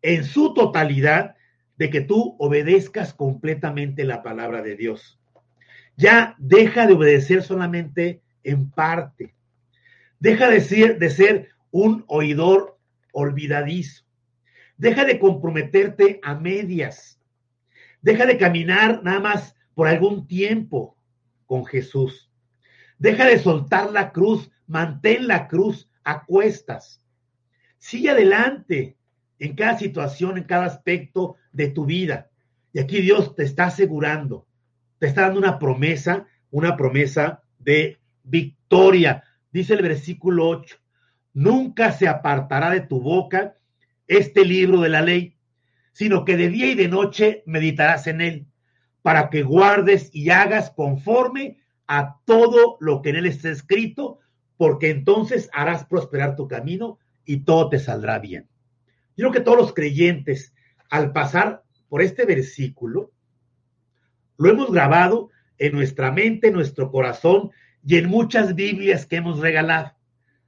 [0.00, 1.34] en su totalidad,
[1.76, 5.20] de que tú obedezcas completamente la palabra de Dios.
[5.94, 9.34] Ya deja de obedecer solamente en parte.
[10.18, 12.78] Deja de ser, de ser un oidor
[13.12, 14.04] olvidadizo.
[14.78, 17.20] Deja de comprometerte a medias.
[18.00, 20.96] Deja de caminar nada más por algún tiempo
[21.44, 22.30] con Jesús.
[22.98, 27.02] Deja de soltar la cruz, mantén la cruz a cuestas.
[27.76, 28.96] Sigue adelante
[29.38, 32.30] en cada situación, en cada aspecto de tu vida.
[32.72, 34.46] Y aquí Dios te está asegurando,
[34.98, 39.24] te está dando una promesa, una promesa de victoria.
[39.52, 40.78] Dice el versículo 8,
[41.36, 43.58] nunca se apartará de tu boca
[44.08, 45.36] este libro de la ley,
[45.92, 48.46] sino que de día y de noche meditarás en él,
[49.02, 54.18] para que guardes y hagas conforme a todo lo que en él está escrito,
[54.56, 58.48] porque entonces harás prosperar tu camino y todo te saldrá bien.
[59.14, 60.54] Yo creo que todos los creyentes,
[60.88, 63.12] al pasar por este versículo,
[64.38, 65.28] lo hemos grabado
[65.58, 67.50] en nuestra mente, en nuestro corazón
[67.84, 69.95] y en muchas Biblias que hemos regalado.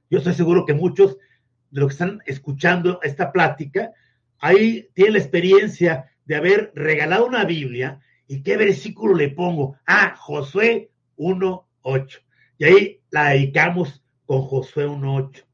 [0.09, 1.17] Yo estoy seguro que muchos
[1.71, 3.91] de los que están escuchando esta plática,
[4.39, 9.77] ahí tienen la experiencia de haber regalado una Biblia y qué versículo le pongo.
[9.85, 12.21] Ah, Josué 1.8.
[12.57, 15.45] Y ahí la dedicamos con Josué 1.8.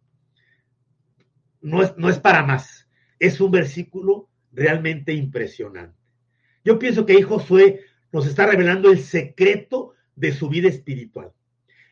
[1.61, 2.87] No es, no es para más.
[3.19, 5.97] Es un versículo realmente impresionante.
[6.63, 7.81] Yo pienso que ahí Josué
[8.11, 11.31] nos está revelando el secreto de su vida espiritual,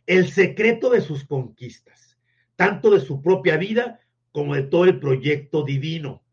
[0.06, 2.13] el secreto de sus conquistas,
[2.56, 4.00] tanto de su propia vida
[4.32, 6.24] como de todo el proyecto divino.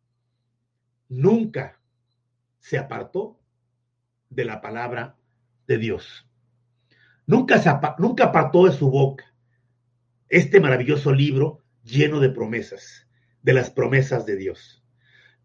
[1.09, 1.81] Nunca
[2.59, 3.39] se apartó
[4.29, 5.17] de la palabra
[5.67, 6.27] de Dios.
[7.27, 9.25] Nunca, se nunca apartó de su boca
[10.29, 13.07] este maravilloso libro lleno de promesas,
[13.43, 14.83] de las promesas de Dios.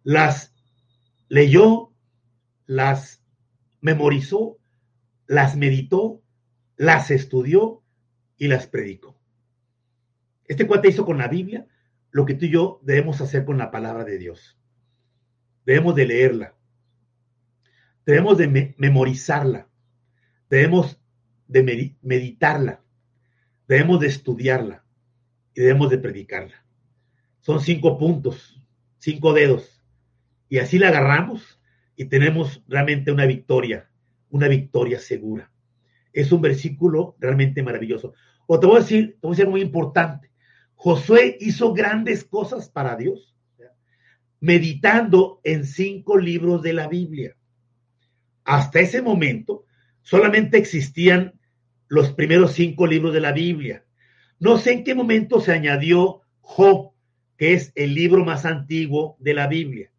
[0.03, 0.53] Las
[1.27, 1.91] leyó,
[2.67, 3.23] las
[3.81, 4.59] memorizó,
[5.27, 6.21] las meditó,
[6.77, 7.83] las estudió
[8.37, 9.14] y las predicó.
[10.47, 11.67] Este cuate hizo con la Biblia
[12.11, 14.57] lo que tú y yo debemos hacer con la palabra de Dios.
[15.65, 16.55] Debemos de leerla.
[18.05, 19.67] Debemos de memorizarla.
[20.49, 21.01] Debemos
[21.47, 22.81] de meditarla.
[23.67, 24.85] Debemos de estudiarla.
[25.53, 26.65] Y debemos de predicarla.
[27.41, 28.61] Son cinco puntos,
[28.97, 29.83] cinco dedos.
[30.49, 31.59] Y así la agarramos
[31.95, 33.89] y tenemos realmente una victoria,
[34.29, 35.51] una victoria segura.
[36.13, 38.13] Es un versículo realmente maravilloso.
[38.47, 40.31] O te voy a decir, te voy a decir muy importante.
[40.75, 43.35] Josué hizo grandes cosas para Dios,
[44.39, 47.35] meditando en cinco libros de la Biblia.
[48.43, 49.65] Hasta ese momento
[50.01, 51.39] solamente existían
[51.87, 53.85] los primeros cinco libros de la Biblia.
[54.39, 56.91] No sé en qué momento se añadió Job,
[57.37, 59.91] que es el libro más antiguo de la Biblia.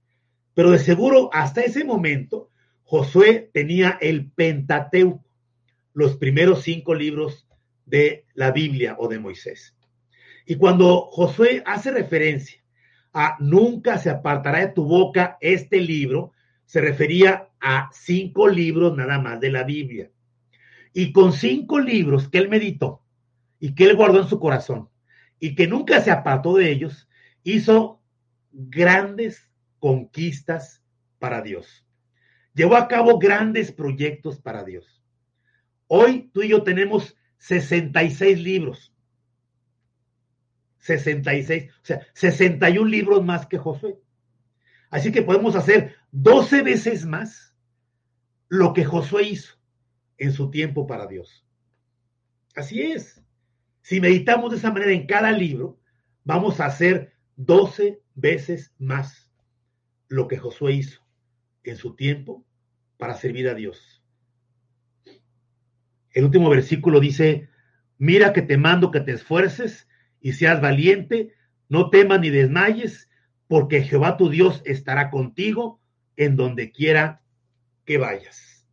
[0.54, 2.50] Pero de seguro hasta ese momento
[2.84, 5.24] Josué tenía el Pentateuco,
[5.92, 7.48] los primeros cinco libros
[7.84, 9.75] de la Biblia o de Moisés.
[10.46, 12.62] Y cuando Josué hace referencia
[13.12, 16.32] a nunca se apartará de tu boca este libro,
[16.64, 20.10] se refería a cinco libros nada más de la Biblia.
[20.92, 23.02] Y con cinco libros que él meditó
[23.58, 24.88] y que él guardó en su corazón
[25.40, 27.08] y que nunca se apartó de ellos,
[27.42, 28.00] hizo
[28.52, 30.82] grandes conquistas
[31.18, 31.86] para Dios.
[32.54, 35.02] Llevó a cabo grandes proyectos para Dios.
[35.88, 38.95] Hoy tú y yo tenemos 66 libros.
[40.86, 43.98] 66, o sea, 61 libros más que Josué.
[44.90, 47.54] Así que podemos hacer 12 veces más
[48.48, 49.54] lo que Josué hizo
[50.18, 51.44] en su tiempo para Dios.
[52.54, 53.22] Así es.
[53.82, 55.78] Si meditamos de esa manera en cada libro,
[56.24, 59.30] vamos a hacer 12 veces más
[60.08, 61.02] lo que Josué hizo
[61.64, 62.44] en su tiempo
[62.96, 64.02] para servir a Dios.
[66.12, 67.50] El último versículo dice,
[67.98, 69.86] mira que te mando que te esfuerces
[70.20, 71.32] y seas valiente,
[71.68, 73.08] no temas ni desmayes,
[73.48, 75.80] porque Jehová tu Dios estará contigo
[76.16, 77.22] en donde quiera
[77.84, 78.66] que vayas,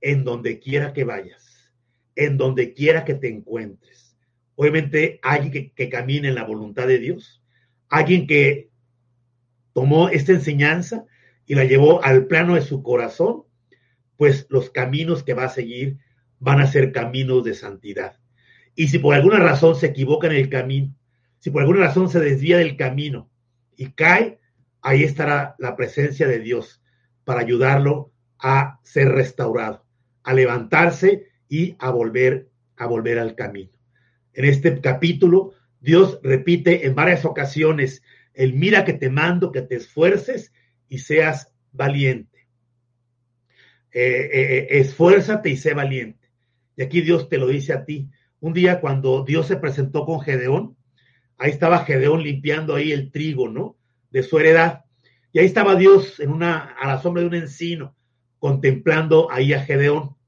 [0.00, 1.72] en donde quiera que vayas,
[2.16, 4.16] en donde quiera que te encuentres.
[4.56, 7.42] Obviamente alguien que, que camine en la voluntad de Dios,
[7.88, 8.70] alguien que
[9.72, 11.04] tomó esta enseñanza
[11.46, 13.44] y la llevó al plano de su corazón,
[14.16, 15.98] pues los caminos que va a seguir
[16.38, 18.18] van a ser caminos de santidad.
[18.74, 20.94] Y si por alguna razón se equivoca en el camino,
[21.38, 23.30] si por alguna razón se desvía del camino
[23.76, 24.40] y cae,
[24.82, 26.82] ahí estará la presencia de Dios
[27.24, 29.84] para ayudarlo a ser restaurado,
[30.22, 33.70] a levantarse y a volver a volver al camino.
[34.32, 38.02] En este capítulo, Dios repite en varias ocasiones
[38.32, 40.52] el mira que te mando, que te esfuerces
[40.88, 42.48] y seas valiente.
[43.92, 46.28] Eh, eh, eh, esfuérzate y sé valiente.
[46.76, 48.10] Y aquí Dios te lo dice a ti.
[48.44, 50.76] Un día cuando Dios se presentó con Gedeón,
[51.38, 53.78] ahí estaba Gedeón limpiando ahí el trigo, ¿no?
[54.10, 54.84] De su heredad.
[55.32, 57.96] Y ahí estaba Dios en una, a la sombra de un encino,
[58.38, 60.18] contemplando ahí a Gedeón.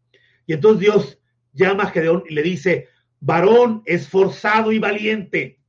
[0.47, 1.21] Y entonces Dios
[1.53, 2.89] llama a Gedeón y le dice,
[3.21, 5.61] varón esforzado y valiente.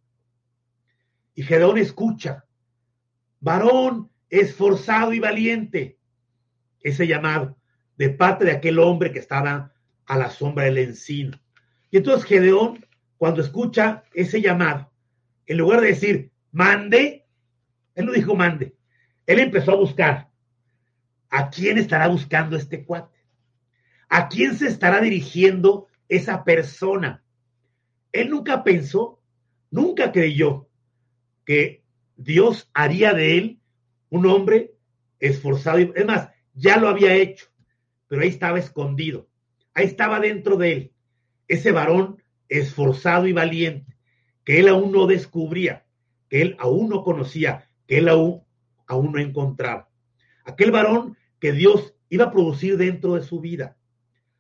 [1.35, 2.45] Y Gedeón escucha,
[3.41, 5.99] varón esforzado y valiente.
[6.79, 7.57] Ese llamado
[7.97, 9.73] de parte de aquel hombre que estaba
[10.05, 11.37] a la sombra del encino.
[11.89, 12.85] Y entonces Gedeón,
[13.17, 14.91] cuando escucha ese llamado,
[15.45, 17.25] en lugar de decir, mande,
[17.95, 18.75] él no dijo mande,
[19.25, 20.29] él empezó a buscar.
[21.29, 23.17] ¿A quién estará buscando este cuate?
[24.09, 27.23] ¿A quién se estará dirigiendo esa persona?
[28.13, 29.21] Él nunca pensó,
[29.69, 30.69] nunca creyó
[31.45, 31.83] que
[32.15, 33.59] Dios haría de él
[34.09, 34.73] un hombre
[35.19, 35.79] esforzado.
[35.79, 37.47] Es más, ya lo había hecho,
[38.07, 39.27] pero ahí estaba escondido.
[39.73, 40.93] Ahí estaba dentro de él
[41.47, 43.97] ese varón esforzado y valiente,
[44.43, 45.85] que él aún no descubría,
[46.29, 48.43] que él aún no conocía, que él aún,
[48.87, 49.89] aún no encontraba.
[50.45, 53.77] Aquel varón que Dios iba a producir dentro de su vida.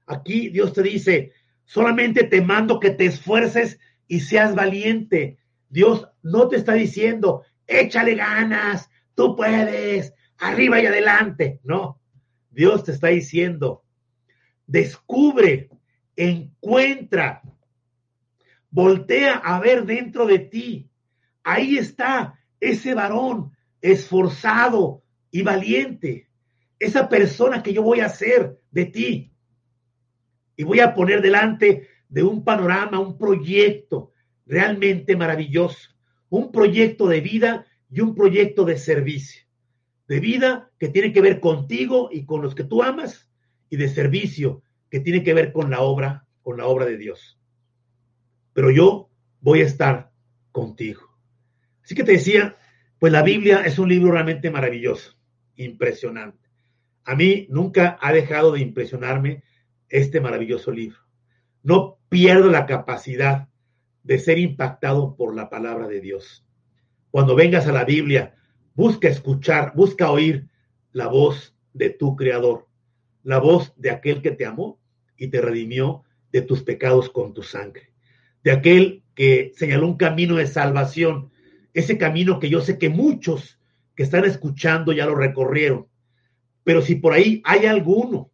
[0.05, 1.33] Aquí Dios te dice,
[1.65, 5.37] solamente te mando que te esfuerces y seas valiente.
[5.69, 11.59] Dios no te está diciendo, échale ganas, tú puedes, arriba y adelante.
[11.63, 11.99] No,
[12.49, 13.83] Dios te está diciendo,
[14.65, 15.69] descubre,
[16.17, 17.43] encuentra,
[18.69, 20.89] voltea a ver dentro de ti.
[21.43, 26.27] Ahí está ese varón esforzado y valiente,
[26.79, 29.31] esa persona que yo voy a hacer de ti.
[30.55, 34.11] Y voy a poner delante de un panorama, un proyecto
[34.45, 35.89] realmente maravilloso,
[36.29, 39.43] un proyecto de vida y un proyecto de servicio.
[40.07, 43.29] De vida que tiene que ver contigo y con los que tú amas
[43.69, 47.39] y de servicio que tiene que ver con la obra, con la obra de Dios.
[48.53, 49.09] Pero yo
[49.41, 50.11] voy a estar
[50.51, 51.01] contigo.
[51.83, 52.57] Así que te decía,
[52.99, 55.17] pues la Biblia es un libro realmente maravilloso,
[55.55, 56.49] impresionante.
[57.05, 59.43] A mí nunca ha dejado de impresionarme
[59.89, 60.97] este maravilloso libro.
[61.63, 63.47] No pierdo la capacidad
[64.03, 66.45] de ser impactado por la palabra de Dios.
[67.11, 68.35] Cuando vengas a la Biblia,
[68.73, 70.49] busca escuchar, busca oír
[70.91, 72.66] la voz de tu Creador
[73.27, 74.79] la voz de aquel que te amó
[75.17, 77.91] y te redimió de tus pecados con tu sangre,
[78.41, 81.29] de aquel que señaló un camino de salvación,
[81.73, 83.59] ese camino que yo sé que muchos
[83.95, 85.87] que están escuchando ya lo recorrieron.
[86.63, 88.31] Pero si por ahí hay alguno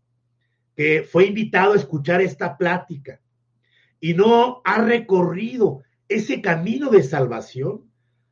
[0.76, 3.20] que fue invitado a escuchar esta plática
[4.00, 7.90] y no ha recorrido ese camino de salvación,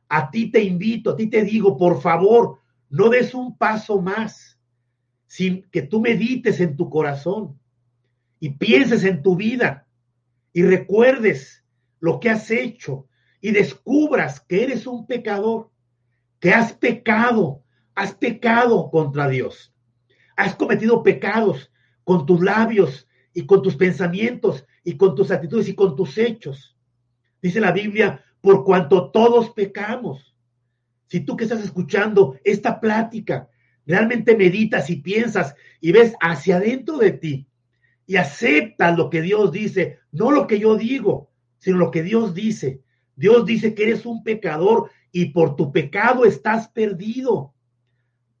[0.08, 4.52] a ti te invito, a ti te digo, por favor, no des un paso más
[5.32, 7.58] sin que tú medites en tu corazón
[8.38, 9.86] y pienses en tu vida
[10.52, 11.64] y recuerdes
[12.00, 13.08] lo que has hecho
[13.40, 15.70] y descubras que eres un pecador,
[16.38, 17.62] que has pecado,
[17.94, 19.74] has pecado contra Dios,
[20.36, 21.72] has cometido pecados
[22.04, 26.76] con tus labios y con tus pensamientos y con tus actitudes y con tus hechos.
[27.40, 30.36] Dice la Biblia, por cuanto todos pecamos.
[31.06, 33.48] Si tú que estás escuchando esta plática,
[33.86, 37.46] realmente meditas y piensas y ves hacia adentro de ti
[38.06, 42.34] y aceptas lo que Dios dice, no lo que yo digo, sino lo que Dios
[42.34, 42.82] dice.
[43.16, 47.34] Dios dice que eres un pecador y por tu pecado estás perdido.
[47.34, 47.54] O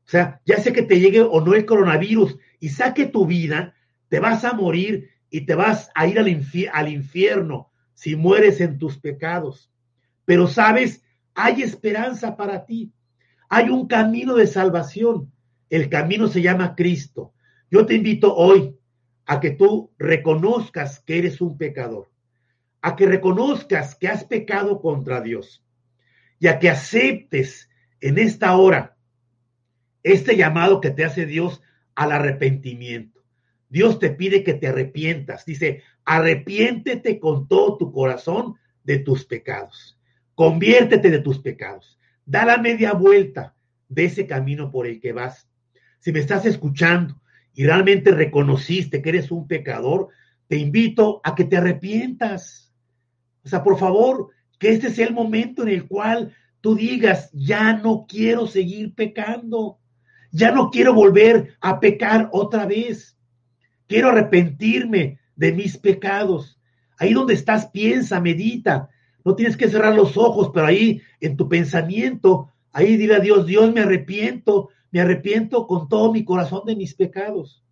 [0.04, 3.74] sea, ya sé que te llegue o no el coronavirus y saque tu vida,
[4.08, 6.26] te vas a morir y te vas a ir al,
[6.72, 9.70] al infierno si mueres en tus pecados.
[10.24, 11.02] Pero sabes,
[11.34, 12.92] hay esperanza para ti.
[13.54, 15.30] Hay un camino de salvación.
[15.68, 17.34] El camino se llama Cristo.
[17.70, 18.78] Yo te invito hoy
[19.26, 22.10] a que tú reconozcas que eres un pecador,
[22.80, 25.62] a que reconozcas que has pecado contra Dios
[26.38, 27.68] y a que aceptes
[28.00, 28.96] en esta hora
[30.02, 31.60] este llamado que te hace Dios
[31.94, 33.22] al arrepentimiento.
[33.68, 35.44] Dios te pide que te arrepientas.
[35.44, 40.00] Dice, arrepiéntete con todo tu corazón de tus pecados.
[40.34, 41.98] Conviértete de tus pecados.
[42.24, 43.54] Da la media vuelta
[43.88, 45.48] de ese camino por el que vas.
[46.00, 47.20] Si me estás escuchando
[47.54, 50.08] y realmente reconociste que eres un pecador,
[50.48, 52.72] te invito a que te arrepientas.
[53.44, 57.74] O sea, por favor, que este sea el momento en el cual tú digas, ya
[57.74, 59.78] no quiero seguir pecando,
[60.30, 63.18] ya no quiero volver a pecar otra vez,
[63.86, 66.58] quiero arrepentirme de mis pecados.
[66.98, 68.88] Ahí donde estás, piensa, medita.
[69.24, 73.46] No tienes que cerrar los ojos, pero ahí en tu pensamiento, ahí dile a Dios,
[73.46, 77.64] Dios, me arrepiento me arrepiento con todo mi corazón de mis pecados.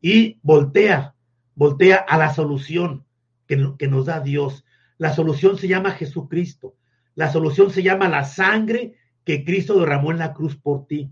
[0.00, 1.14] Y voltea,
[1.54, 3.04] voltea a la solución
[3.46, 3.56] que,
[3.86, 4.64] nos da Dios.
[4.96, 6.74] La solución se llama Jesucristo.
[7.14, 8.94] La solución se llama la sangre
[9.24, 11.10] que Cristo derramó en la cruz por ti.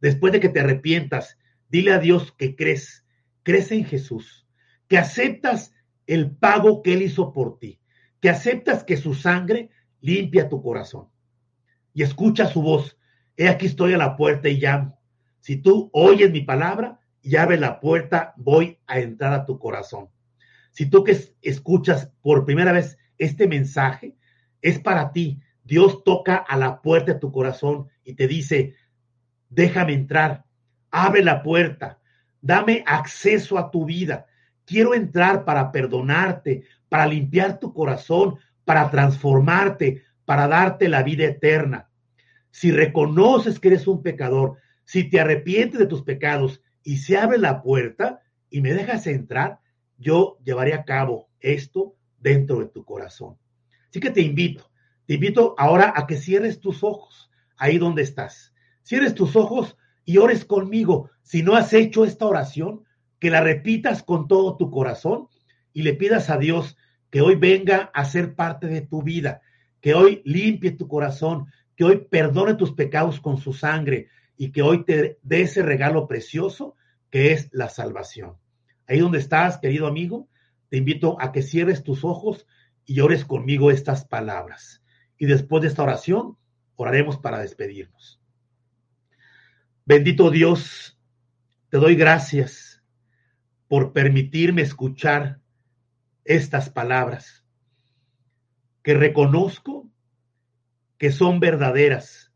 [0.00, 1.36] Después de que te arrepientas,
[1.68, 3.04] dile a Dios que crees,
[3.42, 4.46] crees en Jesús,
[4.88, 5.74] que aceptas
[6.06, 7.78] el pago que Él hizo por ti,
[8.20, 9.70] que aceptas que su sangre
[10.00, 11.08] limpia tu corazón.
[11.92, 12.98] Y escucha su voz,
[13.38, 14.98] He aquí estoy a la puerta y llamo.
[15.38, 20.08] Si tú oyes mi palabra y abres la puerta, voy a entrar a tu corazón.
[20.72, 24.16] Si tú que escuchas por primera vez este mensaje,
[24.60, 25.40] es para ti.
[25.62, 28.74] Dios toca a la puerta de tu corazón y te dice,
[29.48, 30.44] déjame entrar,
[30.90, 32.00] abre la puerta,
[32.40, 34.26] dame acceso a tu vida.
[34.64, 41.88] Quiero entrar para perdonarte, para limpiar tu corazón, para transformarte, para darte la vida eterna
[42.50, 47.38] si reconoces que eres un pecador, si te arrepientes de tus pecados y se abre
[47.38, 48.20] la puerta
[48.50, 49.60] y me dejas entrar,
[49.98, 53.36] yo llevaré a cabo esto dentro de tu corazón.
[53.88, 54.70] Así que te invito,
[55.06, 58.52] te invito ahora a que cierres tus ojos ahí donde estás.
[58.82, 61.10] Cierres tus ojos y ores conmigo.
[61.22, 62.82] Si no has hecho esta oración,
[63.20, 65.28] que la repitas con todo tu corazón
[65.78, 66.76] y le pidas a Dios
[67.08, 69.42] que hoy venga a ser parte de tu vida,
[69.80, 71.46] que hoy limpie tu corazón,
[71.76, 76.08] que hoy perdone tus pecados con su sangre y que hoy te dé ese regalo
[76.08, 76.74] precioso
[77.10, 78.38] que es la salvación.
[78.88, 80.28] Ahí donde estás, querido amigo,
[80.68, 82.48] te invito a que cierres tus ojos
[82.84, 84.82] y ores conmigo estas palabras.
[85.16, 86.36] Y después de esta oración,
[86.74, 88.20] oraremos para despedirnos.
[89.84, 90.98] Bendito Dios,
[91.68, 92.82] te doy gracias
[93.68, 95.38] por permitirme escuchar
[96.28, 97.42] estas palabras
[98.82, 99.90] que reconozco
[100.98, 102.32] que son verdaderas,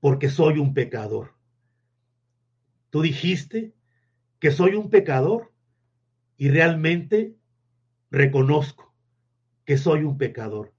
[0.00, 1.34] porque soy un pecador.
[2.90, 3.74] Tú dijiste
[4.38, 5.50] que soy un pecador
[6.36, 7.34] y realmente
[8.10, 8.94] reconozco
[9.64, 10.74] que soy un pecador.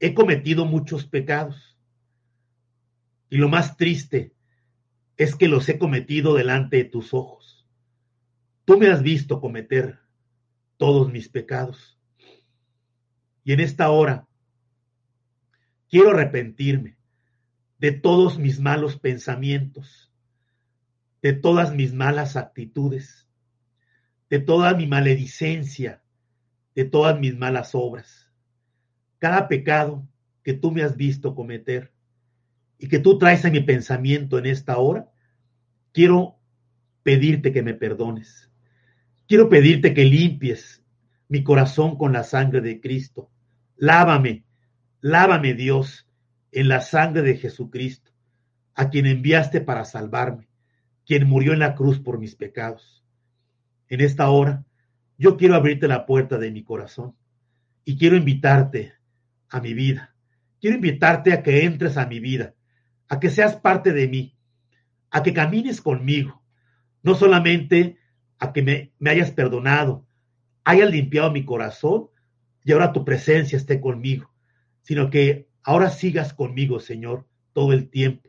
[0.00, 1.78] He cometido muchos pecados
[3.30, 4.34] y lo más triste
[5.16, 7.66] es que los he cometido delante de tus ojos.
[8.66, 10.05] Tú me has visto cometer
[10.76, 11.98] todos mis pecados.
[13.44, 14.26] Y en esta hora
[15.88, 16.96] Quiero arrepentirme
[17.78, 20.12] de todos mis malos pensamientos,
[21.22, 23.28] de todas mis malas actitudes,
[24.28, 26.02] de toda mi maledicencia,
[26.74, 28.24] de todas mis malas obras.
[29.18, 30.06] cada pecado
[30.42, 31.92] que tú me has visto cometer
[32.78, 35.10] y que tú traes a mi pensamiento en esta hora,
[35.92, 36.38] quiero
[37.02, 38.50] pedirte que me perdones.
[39.28, 40.82] Quiero pedirte que limpies
[41.28, 43.30] mi corazón con la sangre de Cristo.
[43.76, 44.44] Lávame,
[45.00, 46.08] lávame Dios
[46.52, 48.12] en la sangre de Jesucristo,
[48.74, 50.48] a quien enviaste para salvarme,
[51.04, 53.04] quien murió en la cruz por mis pecados.
[53.88, 54.64] En esta hora,
[55.18, 57.16] yo quiero abrirte la puerta de mi corazón
[57.84, 58.94] y quiero invitarte
[59.48, 60.14] a mi vida.
[60.60, 62.54] Quiero invitarte a que entres a mi vida,
[63.08, 64.36] a que seas parte de mí,
[65.10, 66.42] a que camines conmigo,
[67.02, 67.98] no solamente
[68.38, 70.06] a que me, hayas perdonado,
[70.64, 72.08] hayas limpiado mi corazón
[72.64, 74.32] y ahora tu presencia esté conmigo,
[74.82, 78.28] sino que ahora sigas conmigo, Señor, todo el tiempo.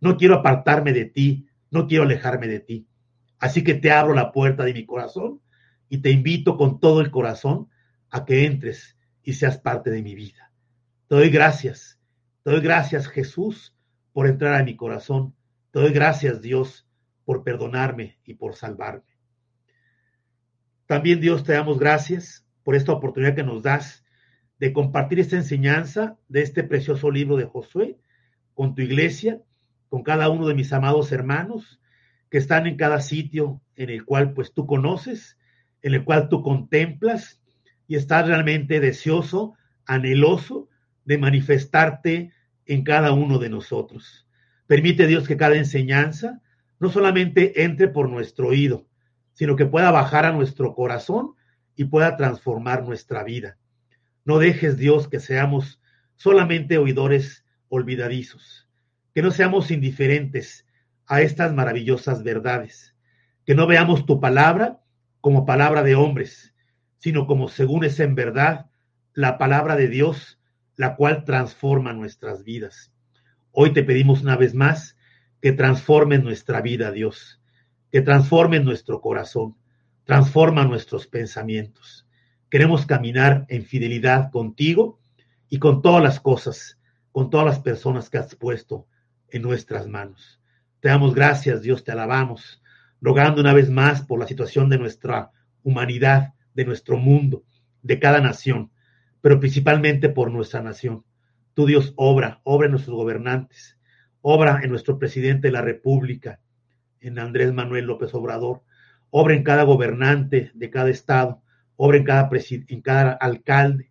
[0.00, 2.86] No quiero apartarme de ti, no quiero alejarme de ti.
[3.38, 5.40] Así que te abro la puerta de mi corazón
[5.88, 7.68] y te invito con todo el corazón
[8.10, 10.52] a que entres y seas parte de mi vida.
[11.08, 12.00] Te doy gracias,
[12.42, 13.74] te doy gracias Jesús
[14.12, 15.34] por entrar a mi corazón.
[15.70, 16.86] Te doy gracias Dios
[17.24, 19.13] por perdonarme y por salvarme.
[20.86, 24.04] También Dios te damos gracias por esta oportunidad que nos das
[24.58, 27.98] de compartir esta enseñanza de este precioso libro de Josué
[28.54, 29.40] con tu iglesia,
[29.88, 31.80] con cada uno de mis amados hermanos
[32.30, 35.38] que están en cada sitio en el cual pues tú conoces,
[35.82, 37.42] en el cual tú contemplas
[37.86, 39.54] y estás realmente deseoso,
[39.86, 40.68] anheloso
[41.04, 42.32] de manifestarte
[42.66, 44.26] en cada uno de nosotros.
[44.66, 46.40] Permite Dios que cada enseñanza
[46.80, 48.86] no solamente entre por nuestro oído,
[49.34, 51.34] sino que pueda bajar a nuestro corazón
[51.76, 53.58] y pueda transformar nuestra vida.
[54.24, 55.80] No dejes, Dios, que seamos
[56.16, 58.68] solamente oidores olvidadizos,
[59.14, 60.66] que no seamos indiferentes
[61.06, 62.94] a estas maravillosas verdades,
[63.44, 64.80] que no veamos tu palabra
[65.20, 66.54] como palabra de hombres,
[66.98, 68.70] sino como según es en verdad
[69.12, 70.40] la palabra de Dios,
[70.76, 72.92] la cual transforma nuestras vidas.
[73.50, 74.96] Hoy te pedimos una vez más
[75.40, 77.40] que transforme nuestra vida, Dios,
[77.94, 79.54] que transforme nuestro corazón,
[80.02, 82.04] transforma nuestros pensamientos.
[82.50, 84.98] Queremos caminar en fidelidad contigo
[85.48, 86.76] y con todas las cosas,
[87.12, 88.88] con todas las personas que has puesto
[89.30, 90.40] en nuestras manos.
[90.80, 92.60] Te damos gracias, Dios, te alabamos,
[93.00, 95.30] rogando una vez más por la situación de nuestra
[95.62, 97.44] humanidad, de nuestro mundo,
[97.80, 98.72] de cada nación,
[99.20, 101.04] pero principalmente por nuestra nación.
[101.54, 103.78] Tu Dios obra, obra en nuestros gobernantes,
[104.20, 106.40] obra en nuestro presidente de la República,
[107.04, 108.62] en Andrés Manuel López Obrador,
[109.10, 111.42] obra en cada gobernante de cada estado,
[111.76, 113.90] obra en cada, en cada alcalde,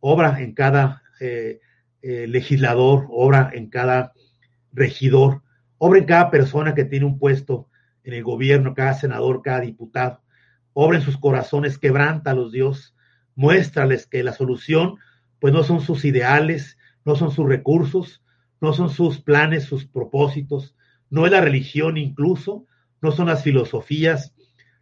[0.00, 1.60] obra en cada eh,
[2.02, 4.12] eh, legislador, obra en cada
[4.72, 5.42] regidor,
[5.78, 7.68] obra en cada persona que tiene un puesto
[8.02, 10.22] en el gobierno, cada senador, cada diputado,
[10.72, 12.96] obra en sus corazones, quebrántalos, Dios,
[13.34, 14.96] muéstrales que la solución,
[15.38, 18.22] pues no son sus ideales, no son sus recursos,
[18.60, 20.73] no son sus planes, sus propósitos,
[21.14, 22.66] no es la religión incluso,
[23.00, 24.34] no son las filosofías,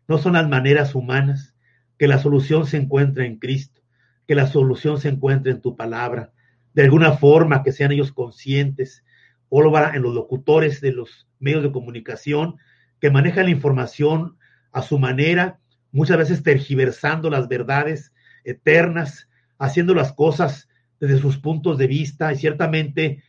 [0.09, 1.55] no son las maneras humanas,
[1.99, 3.83] que la solución se encuentra en Cristo,
[4.27, 6.33] que la solución se encuentra en tu palabra,
[6.73, 9.05] de alguna forma que sean ellos conscientes,
[9.51, 12.57] o en los locutores de los medios de comunicación
[12.99, 14.39] que manejan la información
[14.73, 15.61] a su manera,
[15.91, 18.11] muchas veces tergiversando las verdades
[18.45, 19.29] eternas,
[19.59, 20.67] haciendo las cosas
[20.99, 23.23] desde sus puntos de vista y ciertamente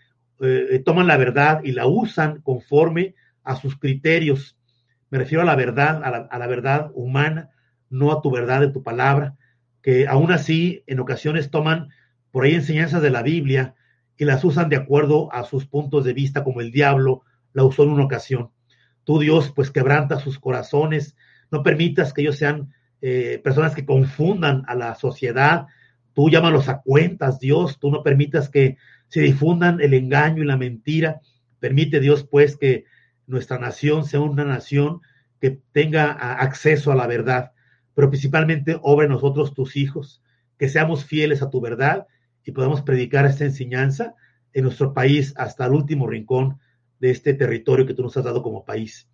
[0.43, 4.57] eh, toman la verdad y la usan conforme a sus criterios.
[5.09, 7.49] Me refiero a la verdad, a la, verdad humana,
[7.89, 9.35] no a tu verdad de tu palabra,
[9.81, 11.89] que aún así en ocasiones toman
[12.31, 13.75] por ahí enseñanzas de la Biblia
[14.17, 17.83] y las usan de acuerdo a sus puntos de vista, como el diablo la usó
[17.83, 18.49] en una ocasión.
[19.03, 21.15] Tú, Dios, pues quebranta sus corazones,
[21.51, 25.67] no permitas que ellos sean eh, personas que confundan a la sociedad.
[26.13, 28.77] Tú llámalos a cuentas, Dios, tú no permitas que
[29.13, 31.21] se difundan el engaño y la mentira.
[31.59, 32.85] Permite Dios pues que
[33.27, 35.01] nuestra nación sea una nación
[35.39, 37.51] que tenga acceso a la verdad,
[37.93, 40.23] pero principalmente obra en nosotros tus hijos,
[40.57, 42.07] que seamos fieles a tu verdad
[42.43, 44.15] y podamos predicar esta enseñanza
[44.51, 46.57] en nuestro país hasta el último rincón
[46.99, 49.07] de este territorio que tú nos has dado como país.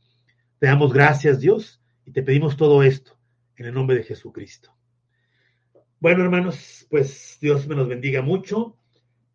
[0.59, 3.19] Te damos gracias, Dios, y te pedimos todo esto
[3.57, 4.73] en el nombre de Jesucristo.
[5.99, 8.78] Bueno, hermanos, pues Dios me los bendiga mucho.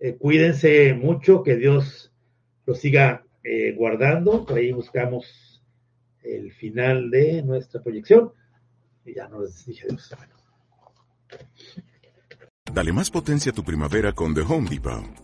[0.01, 2.13] Eh, cuídense mucho, que Dios
[2.67, 4.45] los siga eh, guardando.
[4.45, 5.63] Por ahí buscamos
[6.23, 8.33] el final de nuestra proyección.
[9.05, 10.15] Y ya nos dije Dios.
[12.73, 15.24] Dale más potencia a tu primavera con The Home Depot.